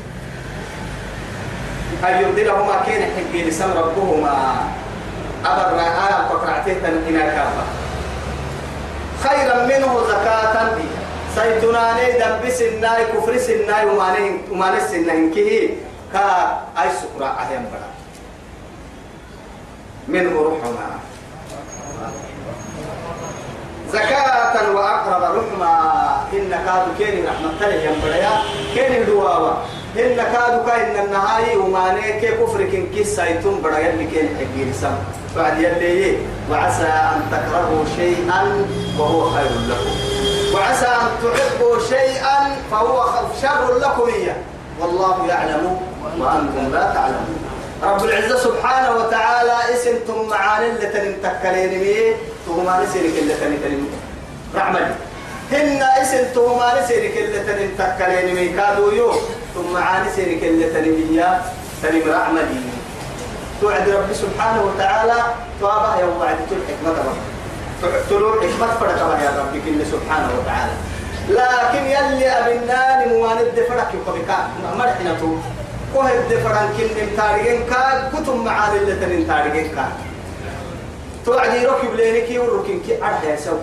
أن 2.05 2.23
يبدلهما 2.23 2.83
كين 2.87 3.03
حقي 3.03 3.43
لسم 3.43 3.73
ربهما. 3.73 4.57
أبر 5.45 5.81
آية 5.81 6.29
فقرعتين 6.29 6.85
إنا 6.85 7.25
كافة. 7.27 7.65
خيرا 9.25 9.67
منه 9.67 10.01
زكاة 10.09 10.79
سيدنا 11.35 11.95
نيدا 11.95 12.41
بسناي 12.41 13.05
كفر 13.05 13.39
سناي 13.39 13.87
ومانين 13.87 14.43
ومانين 14.51 15.31
كيه 15.35 15.71
كا 16.13 16.59
أي 16.83 16.89
سكرة 16.91 17.27
أهيم 17.27 17.65
بلا 17.71 17.91
منه 20.09 20.35
رحمة 20.43 20.99
زكاة 23.93 24.73
وأقرب 24.75 25.23
رحمة 25.37 25.73
إن 26.33 26.51
كادو 26.67 26.91
كيني 26.99 27.27
رحمة 27.27 27.51
الله 27.61 27.75
ينبريا. 27.75 28.33
كيني 28.75 29.05
دواوا. 29.05 29.53
إن 29.97 30.17
كادو 30.17 30.67
كاين 30.67 31.05
النهاية 31.05 31.57
وماني 31.57 32.21
كي 32.21 32.29
كفر 32.29 32.65
كن 32.65 32.87
كيس 32.95 33.17
سايتون 33.17 33.63
يلي 33.65 34.07
كيني 34.07 34.29
حقير 34.37 34.73
سم. 34.81 34.97
بعد 35.37 35.59
يلي 35.59 36.19
وعسى 36.51 36.85
أن 36.85 37.21
تكرهوا 37.33 37.85
شيئا 37.97 38.67
وهو 38.99 39.31
خير 39.31 39.53
لكم. 39.69 39.95
وعسى 40.55 40.87
أن 40.87 41.09
تحبوا 41.23 41.77
شيئا 41.89 42.57
فهو 42.71 43.05
شر 43.43 43.79
لكم 43.79 44.09
إياه. 44.09 44.37
والله 44.81 45.27
يعلم 45.29 45.81
وأنتم 46.19 46.73
لا 46.73 46.93
تعلمون. 46.95 47.45
رب 47.83 48.05
العزة 48.05 48.39
سبحانه 48.39 48.97
وتعالى 48.97 49.57
اسمتم 49.75 50.29
معاني 50.31 50.67
اللي 50.71 50.87
تنم 50.87 51.15
تكلين 51.23 51.79
مي 51.81 52.15
تهما 52.49 52.85
نسيرك 52.85 53.19
اللي 53.19 53.35
تنم 53.35 53.57
تنم 53.65 53.87
رحمة 54.57 54.81
هن 55.53 55.83
اسمتم 56.03 56.59
ما 56.59 56.81
نسيرك 56.81 57.17
اللي 57.17 57.41
تنم 57.41 57.71
تكلين 57.79 58.35
مي 58.35 58.49
كادو 58.49 58.91
يو. 58.91 59.13
ثم 59.55 59.73
معاني 59.75 60.11
سيرك 60.17 60.43
اللي 60.45 60.67
تنم 60.67 61.15
يا 61.15 61.43
تنم 61.83 62.03
رحمة 62.13 62.43
توعد 63.61 63.89
رب 63.89 64.13
سبحانه 64.13 64.63
وتعالى 64.63 65.19
توابه 65.61 66.01
يوم 66.01 66.17
وعد 66.21 66.37
تل 66.51 66.61
حكمة 66.69 66.93
تلو 68.11 68.33
حكمة 68.33 68.67
فرق 68.81 68.99
يا 69.25 69.31
رب 69.39 69.53
كل 69.65 69.87
سبحانه 69.87 70.29
وتعالى. 70.39 70.73
لكن 71.29 71.85
يلي 71.95 72.29
أبنان 72.29 73.09
مواند 73.09 73.57
فرق 73.69 73.91
يقبكا 73.95 74.39
مرحنا 74.79 75.15
تو. 75.21 75.37
وهد 75.95 76.31
فران 76.45 76.69
كن 76.79 77.17
تارجين 77.17 77.61
كا 77.71 78.11
كتم 78.13 78.45
معاني 78.45 78.79
اللي 78.79 78.95
تنين 78.95 79.27
تارجين 79.29 79.69
كا. 79.75 79.89
توعدي 81.29 81.67
ركب 81.67 81.95
لينكي 81.95 82.39
وركن 82.39 82.81
كي 82.87 83.05
أرحي 83.05 83.37
سوى. 83.37 83.59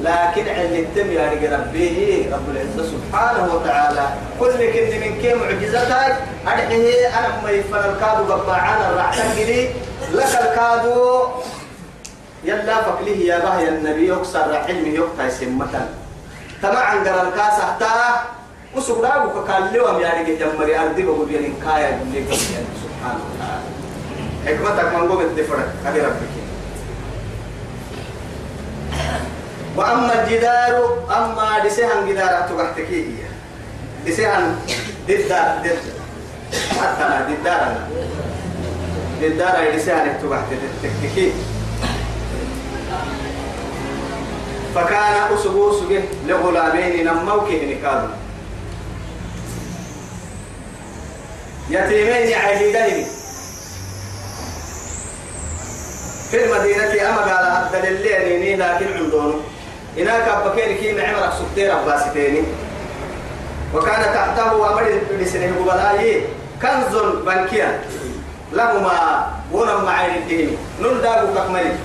لكن 0.00 0.48
عند 0.48 0.72
التم 0.72 1.12
يا 1.12 1.28
ربي 1.28 2.28
رب 2.32 2.46
العزة 2.48 2.92
سبحانه 2.92 3.54
وتعالى. 3.54 4.06
كل 4.40 4.72
كن 4.72 5.00
من 5.00 5.18
كي 5.22 5.34
معجزتك 5.34 6.16
أرحيه 6.46 7.08
أنا 7.18 7.42
ما 7.44 7.50
يفر 7.50 7.92
الكادو 7.92 8.32
قبعانا 8.32 8.90
الرعتك 8.90 9.36
لي 9.36 9.68
لك 10.12 10.32
الكادو. 10.40 11.28
يلا 12.44 12.82
فكليه 12.82 13.32
يا 13.32 13.38
باه 13.38 13.60
يا 13.60 13.68
النبي 13.68 14.08
يكسر 14.08 14.56
علمي 14.56 14.94
يقطع 14.94 15.28
سمة. 15.28 15.88
تمعن 16.62 17.08
قرن 17.08 17.30
كاسة 17.36 17.76
وسوق 18.76 19.02
داغو 19.02 19.28
كقال 19.30 19.72
لهم 19.72 20.00
يا 20.00 20.10
رجال 20.16 20.38
جمري 20.38 20.78
أرضي 20.78 21.02
بقول 21.02 21.30
يعني 21.34 21.52
كايا 21.64 22.00
اللي 22.02 22.24
سبحانه 22.82 23.22
وتعالى. 23.28 23.79
حكمتك 24.46 24.94
من 24.94 25.08
قوم 25.08 25.20
الدفرة 25.20 25.72
هذه 25.84 25.98
ربك 26.04 26.30
وأما 29.76 30.22
الجدار 30.22 30.98
أما 31.10 31.64
دسيهن 31.64 32.08
جدار 32.08 32.48
تقحتكي 32.48 33.06
هي 33.06 33.26
دسيهن 34.06 34.56
ضد 35.08 35.32
ضد 35.62 35.78
حتى 36.80 37.02
أنا 37.02 37.28
ضد 39.20 39.40
أنا 39.40 39.76
دسيهن 39.76 40.18
تقحتكي 40.22 41.32
فكان 44.74 45.34
أسبوع 45.34 45.72
سجه 45.72 46.02
لغلامين 46.26 47.06
نموكه 47.06 47.74
نكادو 47.74 48.08
يتيمين 51.70 52.34
عهيدين. 52.34 53.06
في 56.30 56.44
المدينة 56.44 57.08
أما 57.08 57.16
قال 57.20 57.46
هذا 57.74 57.88
الليل 57.88 58.60
لكن 58.60 58.86
عندهم. 58.96 59.40
هناك 59.96 60.38
بكير 60.46 60.72
كي 60.72 60.92
معمر 60.92 61.32
سكتير 61.38 61.80
أباستين 61.80 62.46
وكان 63.74 64.02
تحته 64.14 64.72
أمر 64.72 65.00
لسنه 65.18 65.52
بلاي 65.66 66.22
كنز 66.62 66.96
بنكيا 67.26 67.80
لهما 68.52 69.26
ونم 69.52 69.84
معين 69.84 70.14
الدين 70.22 70.56
نلداغ 70.82 71.24
ككمل 71.34 71.76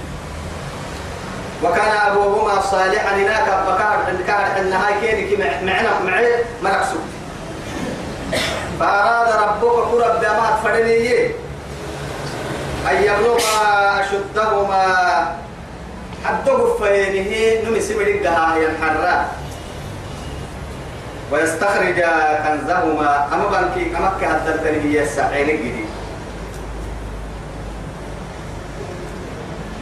وكان 1.64 1.98
أبوهما 2.12 2.62
صالحا. 2.62 3.16
هناك 3.16 3.48
بكار 3.68 3.98
كان 4.28 4.66
النهاية 4.66 5.00
كين 5.16 5.30
كي 5.30 5.38
معنا 5.66 6.00
معي 6.06 6.28
سكتير 6.64 6.98
فأراد 8.80 9.28
ربك 9.44 9.92
كرب 9.92 10.22
ما 10.22 10.58
تفرني 10.62 11.32
أن 12.92 12.96
يبلغ 13.04 13.40
أشدهما. 14.00 14.86
حتى 16.26 16.52
فينه 16.82 17.32
نمي 17.70 17.82
سبرك 17.82 18.26
هاي 18.26 18.66
الحراء 18.66 19.36
ويستخرج 21.32 22.00
كنزهما. 22.44 23.12
أما 23.34 23.46
بانكي 23.52 23.98
أما 23.98 24.12
كهدلتني 24.22 24.78
هي 24.84 25.04
السعين 25.04 25.50
الجديد 25.50 25.90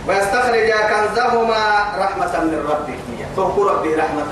ويستخرج 0.08 0.70
كنزهما 0.72 1.63
رحمة 1.98 2.34
من 2.44 2.60
ربك 2.70 3.00
تذكر 3.36 3.66
ربي 3.72 3.96
رحمة 3.96 4.32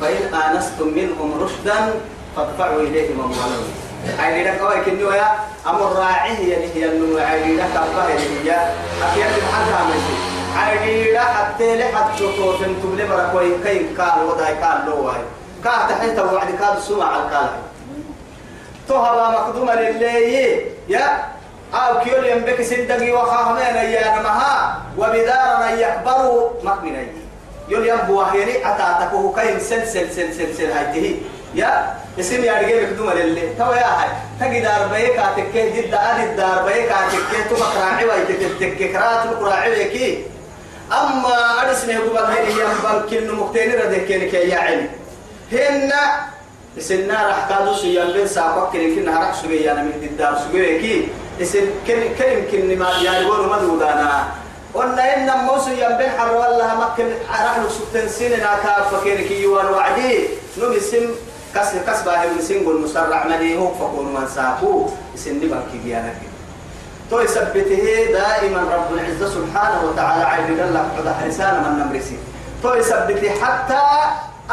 فإن 0.00 0.34
آنستم 0.34 0.88
منهم 0.88 1.42
رشدا 1.42 1.94
فادفعوا 2.36 2.80
إليهم 2.80 3.20
أموالهم. 3.20 3.87
عيني 4.18 4.44
لك 4.44 4.60
أوي 4.60 4.80
كنيو 4.84 5.10
يا 5.10 5.26
أمر 5.66 5.92
راعيه 5.92 6.52
يعني 6.52 6.66
هي 6.74 6.84
النمو 6.84 7.18
عيني 7.18 7.56
لك 7.56 7.70
أبقى 7.76 8.10
يعني 8.10 8.22
هي 8.44 8.50
أكيد 9.02 9.42
بحالها 9.42 9.84
ماشي 9.84 10.14
عيني 10.56 11.12
لك 11.12 11.18
حتى 11.18 11.76
لحد 11.76 12.16
شطور 12.16 12.56
فانتم 12.56 12.98
لبرا 12.98 13.28
كوي 13.32 13.50
كين 13.64 13.94
كان 13.96 14.24
وضعي 14.28 14.54
كان 14.54 14.86
لو 14.86 15.06
واي 15.06 15.22
كان 15.64 15.88
تحت 15.88 16.18
وعد 16.18 16.46
كان 16.46 16.80
سمع 16.88 17.04
على 17.04 17.24
الكلام 17.24 17.50
تهبا 18.88 19.28
مقدومة 19.30 19.74
لله 19.74 20.62
يا 20.88 21.24
أو 21.74 22.00
كيول 22.00 22.26
ينبك 22.26 22.62
سندقي 22.62 23.12
وخاهمين 23.12 23.76
يا 23.92 24.18
نمها 24.18 24.82
وبدارنا 24.98 25.70
يكبروا 25.70 26.50
مقبنا 26.62 27.06
يول 27.68 27.88
ينبو 27.88 28.20
وحيري 28.22 28.66
أتاتكوه 28.66 29.34
كين 29.42 29.60
سل 29.60 29.86
سل 29.86 30.10
سل 30.12 30.34
سل 30.34 30.54
سل 30.54 30.70
هاي 30.72 31.16
يا 31.54 31.94
اسم 32.20 32.44
يا 32.44 32.52
رجال 32.52 32.90
مكدوم 32.90 33.10
لله 33.10 33.54
تو 33.58 33.72
يا 33.72 33.86
هاي 33.98 34.08
تجي 34.40 34.60
دار 34.60 34.88
بيك 34.92 35.18
عتك 35.18 35.54
جد 35.54 35.90
دار 36.36 36.62
بيك 36.66 36.92
عتك 36.92 37.48
تو 37.50 37.56
مقراعي 37.56 38.04
ويتك 38.04 38.42
تك 38.60 38.92
كرات 38.92 39.26
مقراعي 39.26 39.74
بيكي 39.74 40.24
أما 40.92 41.62
أرسني 41.62 41.98
هو 41.98 42.16
هي 42.18 42.46
هي 42.46 42.66
بنك 42.84 43.14
إنه 43.14 43.32
مكتين 43.44 43.72
ردك 43.72 44.10
يا 44.34 44.58
علم 44.58 44.88
هن 45.52 45.92
سنة 46.78 47.26
راح 47.26 47.48
كادو 47.48 47.74
سيان 47.74 48.12
بين 48.12 48.26
ساقك 48.26 48.72
كن 48.72 48.94
كن 48.94 49.08
هرق 49.08 49.34
سوي 49.42 49.70
أنا 49.72 49.82
من 49.82 50.08
الدار 50.10 50.38
سوي 50.38 50.78
كي 50.78 51.08
اسم 51.42 51.66
كن 51.86 52.00
كن 52.18 52.42
كن 52.52 52.78
ما 52.78 52.90
يعني 53.02 53.24
يقولوا 53.24 53.46
ما 53.46 53.58
دودانا. 53.58 54.28
قلنا 54.74 55.16
إن 55.16 55.44
موسى 55.44 55.70
ينبين 55.70 56.10
حر 56.18 56.34
والله 56.34 56.74
مكن 56.74 57.08
راح 57.30 57.58
نسوتن 57.58 58.08
سنة 58.08 58.48
كاف 58.62 58.94
فكير 58.94 59.20
كي 59.28 59.42
يوان 59.42 59.66
وعدي. 59.66 60.28
نمسم 60.58 61.10
كس 61.54 61.70
كس 61.86 62.02
باهم 62.02 62.40
سنقول 62.40 62.80
مسرع 62.80 63.24
ملي 63.26 63.58
هو 63.58 63.74
فكون 63.74 64.14
من 64.14 64.28
ساقو. 64.34 64.86
سن 65.16 65.38
بنك 65.38 65.82
بيانك 65.84 66.16
تو 67.10 67.20
يثبته 67.20 68.06
دائما 68.12 68.60
رب 68.74 68.94
العزة 68.94 69.28
سبحانه 69.34 69.80
وتعالى 69.84 70.24
عيد 70.24 70.50
الله 70.60 70.84
قد 70.98 71.08
حسان 71.08 71.54
من 71.62 71.72
نمرسي 71.84 72.18
تو 72.62 72.74
يثبته 72.74 73.30
حتى 73.44 73.80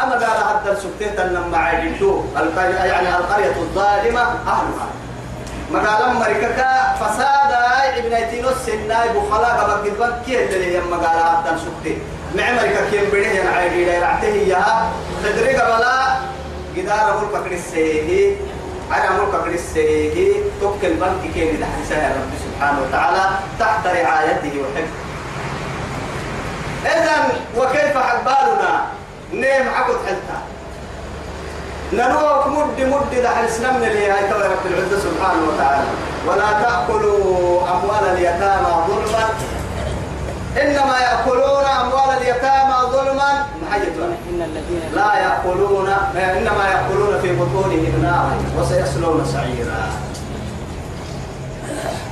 أما 0.02 0.12
قال 0.12 0.38
حتى 0.48 0.70
السكتة 0.70 1.24
لما 1.24 1.58
عيدتو 1.58 2.22
يعني 2.60 3.16
القرية 3.16 3.56
الظالمة 3.56 4.20
أهلها. 4.22 4.88
ما 5.72 5.78
قال 5.78 6.14
مريكا 6.14 6.94
فسادا 7.00 7.98
ابن 7.98 8.12
أيتينو 8.12 8.48
السناي 8.48 9.08
بخلا 9.08 9.48
قبل 9.48 9.90
قبل 9.90 10.12
كي 10.26 10.44
اللي 10.44 10.74
يما 10.74 10.96
قال 10.96 11.18
حتى 11.36 11.54
السكتة 11.54 11.98
مع 12.36 12.52
مريكا 12.52 12.90
كيم 12.90 13.10
بينه 13.10 13.34
يعني 13.34 13.48
عيدي 13.48 13.84
لا 13.84 13.94
يرعته 13.96 14.28
هي 14.28 14.56
تدري 15.24 15.56
قبلا 15.56 15.96
قدار 16.76 17.10
أقول 17.10 17.28
فكر 17.28 17.52
السيهي 17.52 18.36
أنا 18.92 19.16
أقول 19.16 19.32
فكر 19.32 19.50
السيهي 19.50 20.32
توكل 20.60 20.94
بنك 20.94 21.32
كي 21.34 21.56
لحسها 21.56 22.08
رب 22.08 22.32
سبحانه 22.44 22.78
وتعالى 22.82 23.24
تحت 23.58 23.86
رعايته 23.86 24.52
وحفظه. 24.60 25.06
إذا 26.86 27.16
وكيف 27.56 27.98
حبالنا 27.98 28.84
نيم 29.32 29.68
عقد 29.68 29.96
حتى 30.06 30.38
نروك 31.92 32.46
مد 32.46 32.80
مد 32.80 33.22
دحل 33.22 33.50
سنمن 33.50 33.84
اللي 33.84 34.10
هاي 34.10 34.30
رب 34.30 34.66
العزة 34.66 34.98
سبحانه 34.98 35.42
وتعالى. 35.48 35.86
ولا 36.26 36.62
تأكلوا 36.62 37.60
أموال 37.70 38.04
اليتامى 38.12 38.72
ظلما. 38.88 39.28
إنما 40.62 40.98
يأكلون 40.98 41.64
أموال 41.64 42.16
اليتامى 42.20 42.74
ظلما 42.92 43.46
محيطنا 43.62 44.16
إن 44.36 44.42
الذين 44.42 44.80
لا 44.94 45.14
يأكلون 45.14 45.88
إنما 46.16 46.64
يأكلون 46.68 47.20
في 47.22 47.36
بطونهم 47.36 48.02
نارا 48.02 48.36
وسيصلون 48.58 49.24
سعيرا. 49.32 49.82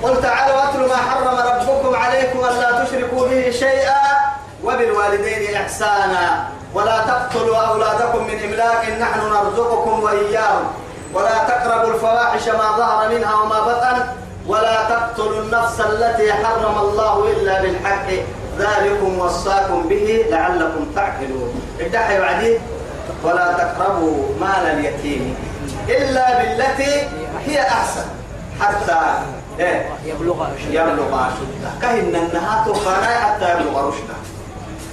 قل 0.03 0.23
تعالوا 0.23 0.71
اتلوا 0.71 0.89
ما 0.89 0.97
حرم 0.97 1.37
ربكم 1.37 1.97
عليكم 1.97 2.39
الا 2.39 2.85
تشركوا 2.85 3.29
به 3.29 3.51
شيئا 3.51 4.05
وبالوالدين 4.65 5.57
إحسانا. 5.57 6.45
ولا 6.75 6.99
تقتلوا 6.99 7.57
أولادكم 7.57 8.27
من 8.27 8.43
إملاق 8.45 8.83
نحن 9.01 9.21
نرزقكم 9.21 10.03
وإياهم. 10.03 10.65
ولا 11.15 11.39
تقربوا 11.49 11.95
الفواحش 11.95 12.49
ما 12.49 12.77
ظهر 12.77 13.09
منها 13.09 13.35
وما 13.35 13.61
بطن. 13.61 13.97
ولا 14.47 14.89
تقتلوا 14.89 15.43
النفس 15.43 15.81
التي 15.81 16.33
حرم 16.33 16.79
الله 16.79 17.29
إلا 17.33 17.63
بالحق. 17.63 18.09
ذلكم 18.59 19.19
وصاكم 19.19 19.89
به 19.89 20.25
لعلكم 20.31 20.87
تعقلون. 20.95 21.63
ادعي 21.81 22.21
وعدي 22.21 22.59
ولا 23.25 23.53
تقربوا 23.53 24.25
مال 24.41 24.67
اليتيم 24.67 25.35
إلا 25.89 26.43
بالتي 26.43 27.09
هي 27.47 27.61
أحسن. 27.61 28.07
حتى 28.61 29.01
إيه؟ 29.61 29.89
يبلغ 30.05 30.47
أشد. 30.47 30.75
يبلغ 30.75 31.27
أشده 31.27 31.71
كهن 31.83 32.15
النهات 32.17 32.69
وخانا 32.69 33.07
حتى 33.07 33.53
يبلغ 33.53 33.89
رشده 33.89 34.15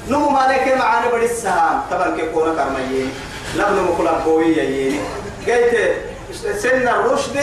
نمو 0.10 0.30
ما 0.30 0.47
لك 0.50 0.78
معانا 0.78 1.12
بدي 1.12 1.26
السهام. 1.26 1.82
طبعا 1.91 2.15
كيف 2.15 2.34
كونا 2.34 2.54
كرميين. 2.54 3.12
لابن 3.56 3.76
مكلا 3.91 4.12
قوية 4.12 4.62
ييني 4.62 5.00
قلت 5.47 5.95
سن 6.58 6.88
الرشد 6.88 7.39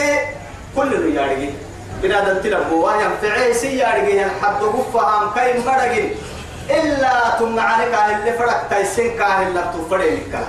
كل 0.75 0.93
يارجي 2.03 2.07
بنادم 2.07 2.41
تلبوا 2.41 2.91
ينفعي 2.93 3.53
سي 3.53 3.77
يارجي 3.77 4.21
حد 4.41 4.61
فهم 4.93 5.31
كاين 5.35 5.61
بدقين 5.61 6.15
إلا 6.69 7.37
ثم 7.39 7.59
عليك 7.59 7.93
اللي 7.93 8.33
فرق 8.33 8.67
تيسن 8.69 9.17
كاه 9.17 9.47
اللي 9.47 9.63
تفرق 9.73 10.13
لك. 10.13 10.47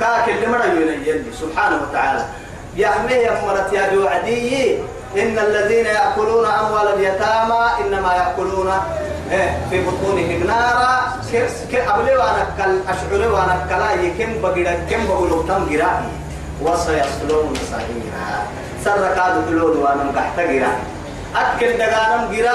كاك 0.00 0.28
اللي 0.28 0.46
مرة 0.46 0.64
يلي 0.64 1.32
سبحانه 1.40 1.80
وتعالى. 1.82 2.24
يا 2.76 2.88
أمي 3.00 3.12
يا 3.12 3.42
مرت 3.46 3.72
يا 3.72 3.94
بوعدي 3.94 4.78
إن 5.16 5.38
الذين 5.38 5.86
يأكلون 5.86 6.46
أموال 6.46 6.88
اليتامى 6.94 7.62
إنما 7.80 8.14
يأكلون 8.14 8.72
إيه، 9.32 9.58
في 9.70 9.80
بطونهم 9.86 10.46
نارا. 10.46 10.98
كأبلي 11.72 12.16
وأنا 12.16 12.46
كل 12.58 12.78
أشعري 12.88 13.26
وأنا 13.26 13.66
كلا 13.68 13.92
يكم 14.02 14.42
بقيرا 14.42 14.72
كم 14.90 15.06
بقولوا 15.06 15.42
تم 15.48 15.68
وسيصلون 16.62 17.54
سعيرا 17.70 18.46
سر 18.84 19.14
كادو 19.16 19.40
تلود 19.48 19.76
وأنا 19.76 20.02
مقحت 20.04 20.40
جرا 20.40 20.72
أكل 21.36 21.78
دقانم 21.78 22.32
جرا 22.32 22.54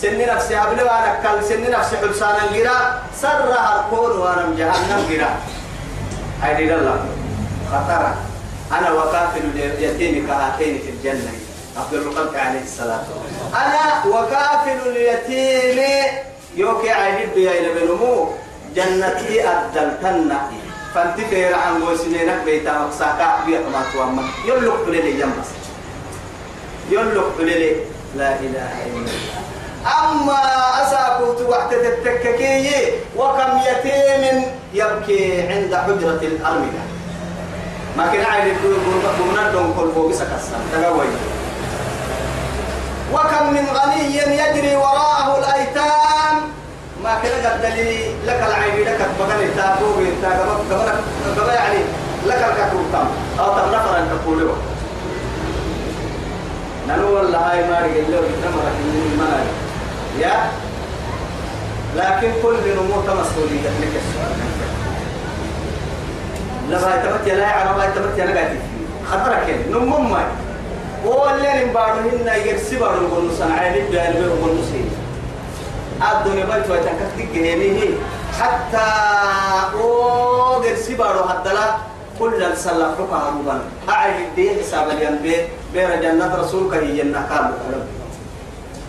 سن 0.00 0.18
نفسي 0.18 0.56
أبلي 0.58 0.82
وأنا 0.82 1.10
كل 1.22 1.44
سن 1.48 1.70
نفسي 1.70 1.96
حلسانا 1.96 2.42
جرا 2.54 2.76
سر 3.22 3.48
هركون 3.58 4.18
وأنا 4.18 4.42
جهنم 4.58 5.06
جرا 5.10 5.30
هاي 6.42 6.74
الله 6.74 7.04
خطرة 7.72 8.14
أنا 8.72 8.92
وكافل 8.92 9.40
اليتيم 9.54 10.26
كهاتين 10.26 10.78
في 10.78 10.90
الجنة. 10.90 11.32
أفضل 11.76 11.98
الخلق 11.98 12.38
عليه 12.40 12.62
الصلاة 12.62 13.04
أنا 13.54 14.04
وكافل 14.06 14.78
اليتيم 14.86 16.18
يوكي 16.56 16.90
عيد 16.90 17.36
يا 17.36 17.50
إلى 17.50 17.68
بنمو 17.80 18.28
جنتي 18.74 19.48
أدلتنا 19.48 20.40
فانت 20.96 21.20
خير 21.30 21.54
عن 21.54 21.82
وسنينك 21.82 22.40
بيتا 22.44 22.72
مقساكا 22.78 23.44
بيا 23.46 23.58
كما 23.60 23.82
توما 23.92 24.22
يلوك 24.44 24.80
بلي 24.86 25.20
يمس 25.20 25.48
يلوك 26.90 27.32
بلي 27.38 27.76
لا 28.16 28.40
إله 28.40 28.72
إلا 28.86 28.96
الله 28.96 29.36
أما 30.00 30.40
أساكو 30.82 31.32
توحت 31.32 31.72
التككي 31.72 32.70
وكم 33.16 33.52
يتيم 33.68 34.42
يبكي 34.74 35.42
عند 35.42 35.74
حجرة 35.74 36.20
الأرملة 36.22 36.82
ما 37.96 38.06
كان 38.12 38.24
عيد 38.24 38.46
يقول 38.46 38.76
قمنا 39.20 39.50
دون 39.52 39.74
كل 39.78 39.92
فوق 39.94 40.12
سكسر 40.12 40.56
تقوي 40.72 41.06
وكم 43.12 43.52
من 43.52 43.66
غني 43.74 44.16
يجري 44.16 44.76
وراءه 44.76 45.38
الأيتام 45.38 45.95
قد 47.32 47.64
لي 47.76 48.08
لك 48.26 48.40
العين 48.48 48.84
لك 48.88 49.00
بغني 49.18 49.48
تابو 49.56 49.86
بنتا 49.98 50.30
قبل 51.38 51.52
يعني 51.54 51.78
لك 52.26 52.40
الكتوتام 52.48 53.06
أو 53.40 53.48
تنفر 53.54 53.98
أن 53.98 54.08
تقول 54.10 54.38
له. 54.40 54.56
نلو 56.88 57.16
والله 57.16 57.38
هاي 57.38 57.70
ما 57.70 57.80
رجل 57.80 58.12
له 58.12 58.20
نمر 58.42 58.66
ما 59.18 59.44
يا؟ 60.20 60.50
لكن 61.96 62.30
كل 62.42 62.56
نمو 62.76 62.96
مسؤولية 63.00 63.70
لك 63.80 63.94
السؤال. 64.02 64.36
لا 66.70 66.78
باي 66.78 66.98
تمت 67.02 67.26
يلا 67.26 67.46
على 67.46 67.76
باي 67.76 67.88
تمت 67.94 68.18
يلا 68.18 68.34
قاعد. 68.40 68.58
خطرك 69.10 69.66
نمو 69.70 69.98
ما 69.98 70.24
واللي 71.04 71.64
نبارو 71.64 72.00
هنا 72.10 72.36
يرسي 72.36 72.76
بارو 72.76 73.28
نسان 73.28 73.52
عيني 73.52 73.80
بيان 73.90 74.12
بيرو 74.12 74.34
نقول 74.34 74.58
نسين 74.58 74.85
الدنيا 76.02 76.44
بيت 76.44 76.70
ويتنكت 76.70 77.12
دي 77.18 77.90
حتى 78.40 78.86
أو 79.74 80.62
يرسي 80.62 80.94
بارو 80.94 81.28
حدلا 81.28 81.76
كل 82.18 82.42
السلام 82.42 82.94
حكا 82.94 83.16
هروبان. 83.16 83.60
أعيد 83.88 84.34
دي 84.36 84.50
حساب 84.60 84.90
اليان 84.90 85.18
بي. 85.22 85.36
بير 85.72 86.02
جنة 86.02 86.34
رسولك 86.36 86.74
هي 86.74 87.02
النقام 87.02 87.54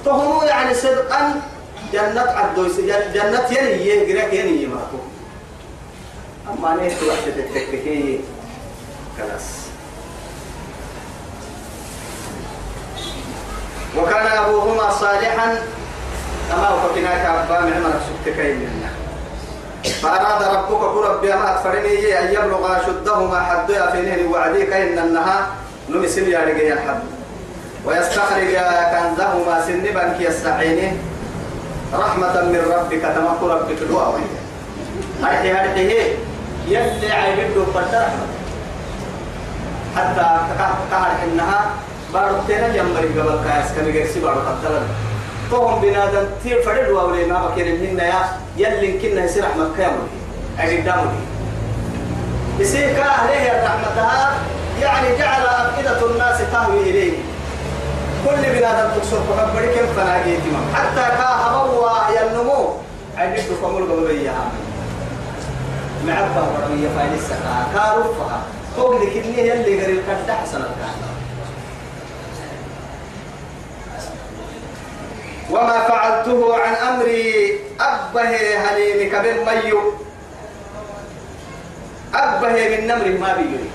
فهم 0.05 0.47
يعني 0.47 0.73
صدقا 0.73 1.41
جنة 1.93 2.21
عدوس 2.21 2.79
جنة 3.13 3.47
يلي 3.51 3.87
يقرأ 3.87 4.33
يلي 4.33 4.63
يماتو 4.63 4.97
أما 6.49 6.75
نيت 6.75 7.03
وحدة 7.03 7.43
التكتكية 7.43 8.19
خلاص. 9.17 9.47
وكان 13.97 14.27
أبوهما 14.27 14.89
صالحا 14.91 15.61
أما 16.53 16.69
وفقناك 16.69 17.25
أبا 17.25 17.59
معمر 17.59 17.93
سكتكين 18.07 18.55
منا 18.55 18.89
فأراد 20.01 20.43
ربك 20.55 20.79
كرب 20.93 21.21
بما 21.21 21.55
أتفرني 21.55 22.19
أن 22.19 22.27
يبلغ 22.33 22.77
أشدهما 22.77 23.39
حد 23.39 23.69
يافينه 23.69 24.31
وعديك 24.31 24.73
إن 24.73 24.99
النها 24.99 25.47
نمسل 25.89 26.27
يا 26.27 26.39
رجال 26.39 26.71
الحد 26.73 26.99
ويستخرج 27.85 28.53
كنزهما 28.91 29.61
سنبا 29.67 30.13
كي 30.17 30.23
يستعينه 30.23 30.91
رحمة 31.93 32.41
من 32.41 32.61
ربك 32.75 33.01
تمك 33.01 33.43
ربك 33.51 33.79
دعوة 33.89 34.19
هرحي 35.23 35.51
هرحي 35.51 36.01
يلي 36.67 37.11
عيبدو 37.11 37.63
قد 37.75 37.95
رحمة 37.95 38.27
حتى 39.95 40.39
كهرح 40.91 41.23
النها 41.23 41.65
بارتنا 42.13 42.67
جمري 42.67 43.07
قبل 43.19 43.39
كاس 43.47 43.71
كم 43.77 43.89
يجلس 43.89 44.17
بارو 44.17 44.39
قتلا 44.39 44.81
فهم 45.51 45.81
بنادم 45.81 46.27
تير 46.43 46.61
فرد 46.61 46.89
وأولي 46.89 47.25
ما 47.25 47.47
بكير 47.47 47.77
منا 47.81 48.03
يا 48.03 48.21
يلي 48.57 48.99
كنا 48.99 49.25
يصير 49.25 49.43
رحمة 49.43 49.69
كامل. 49.77 50.07
أجد 50.59 50.85
دامي 50.85 51.19
يصير 52.59 52.93
كأهله 52.93 53.65
رحمتها 53.65 54.33
يعني 54.81 55.17
جعل 55.17 55.41
أفئدة 55.45 56.05
الناس 56.05 56.37
تهوي 56.51 56.81
إليه. 56.81 57.17
كل 58.25 58.35
بنادم 58.35 58.89
تكسر 58.95 59.17
فقط 59.29 59.55
بدي 59.55 59.67
كم 59.67 59.87
فناجي 59.95 60.37
حتى 60.73 61.17
كهبوا 61.17 61.89
ينمو. 62.21 62.73
عندك 63.17 63.43
كمل 63.61 63.91
قبل 63.91 64.09
إياها 64.09 64.51
معبا 66.07 66.41
ورمية 66.41 66.87
فايل 66.97 67.13
السكا 67.13 67.67
كارفها 67.73 68.41
فوق 68.77 69.01
ذيك 69.01 69.25
اللي 69.25 69.53
اللي 69.53 69.83
قريب 69.83 70.01
كده 70.25 70.35
حسن 70.35 70.61
وما 75.51 75.77
فعلته 75.87 76.39
عن 76.61 76.73
أمري. 76.75 77.59
أبه 77.79 78.31
هليمك 78.57 79.13
ميو. 79.47 79.81
أبه 82.13 82.55
من 82.71 82.87
نمره 82.87 83.15
ما 83.21 83.33
بيجري. 83.37 83.69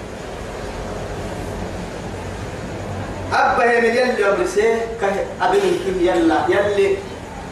أبه 3.32 3.80
من 3.80 3.84
يلي 3.84 4.28
أبرسه 4.28 4.80
كه 5.00 5.14
أبني 5.42 5.70
كم 5.84 5.96
يلا. 6.00 6.38
يلي 6.48 6.96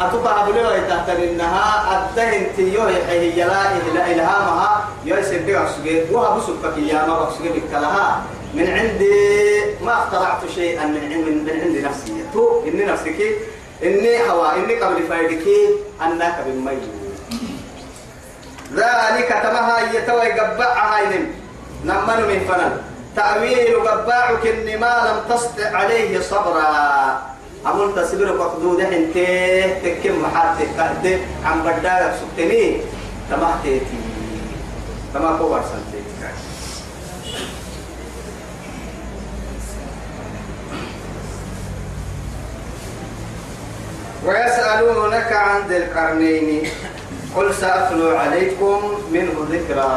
أتوقع 0.00 0.48
أبلي 0.48 0.80
تحت 0.88 1.08
إنها 1.08 1.64
أدهن 1.92 2.46
تيو 2.56 2.82
هي 2.82 3.38
يلا 3.40 3.76
إلى 3.76 4.00
إلهامها. 4.12 4.88
يسد 5.04 5.50
أسجى 5.50 6.12
وها 6.12 6.36
بسكك 6.36 6.76
يا 6.88 7.06
ما 7.06 7.28
أسجى 7.28 7.48
بكلها 7.48 8.22
من 8.54 8.66
عندي 8.70 9.16
ما 9.84 9.92
اخترعت 9.92 10.42
شيئا 10.54 10.84
من 10.86 11.02
عند 11.12 11.28
من 11.46 11.60
عند 11.60 11.76
نفسي. 11.84 12.24
تو 12.32 12.64
إني 12.66 12.84
نفسك 12.84 13.18
إني 13.82 14.30
هوا 14.30 14.54
إني 14.56 14.74
قبل 14.74 15.02
فايدك 15.02 15.46
أنك 16.02 16.36
بالميت 16.46 16.82
ذلك 18.74 19.28
تمها 19.42 19.80
يتوي 19.94 20.32
قبعها 20.32 21.02
إنم. 21.02 21.26
نمن 21.84 22.20
من 22.28 22.40
فنن. 22.48 22.82
تأويل 23.16 23.88
قباعك 23.88 24.46
إن 24.46 24.80
ما 24.80 24.94
لم 25.06 25.36
تستطع 25.36 25.76
عليه 25.76 26.20
صبرا. 26.20 27.22
أمول 27.66 27.94
تصبر 27.94 28.28
قدود 28.30 28.80
انت 28.80 29.16
تكم 29.84 30.22
محاتك 30.22 30.68
كهد 30.76 31.20
عم 31.44 31.60
بدالك 31.62 32.14
سكتني 32.20 32.80
تمه 33.30 33.62
تيتي 33.62 34.00
تمه 35.14 35.38
ويسألونك 44.26 45.32
عن 45.32 45.60
ذي 45.68 45.76
القرنين. 45.76 46.68
قل 47.36 47.54
سأتلو 47.54 48.16
عليكم 48.16 48.78
منه 49.12 49.34
ذكرى 49.50 49.90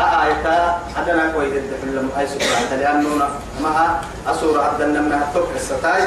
آية 0.00 0.76
أدنى 0.96 1.32
كويد 1.32 1.52
الدحل 1.52 2.08
أي 2.18 2.26
سورة 2.26 2.80
لأنه 2.80 3.28
ما 3.62 4.00
أسورة 4.26 4.76
أدنى 4.76 4.98
من 4.98 5.12
التوك 5.12 5.48
الستاي 5.56 6.02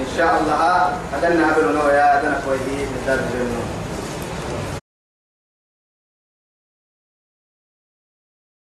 إن 0.00 0.06
شاء 0.16 0.40
الله 0.40 0.92
أدنى 1.16 1.44
بلنا 1.56 1.92
يا 1.92 2.20
أدنى 2.20 2.34
كويد 2.46 2.88
الدرجة 3.00 3.48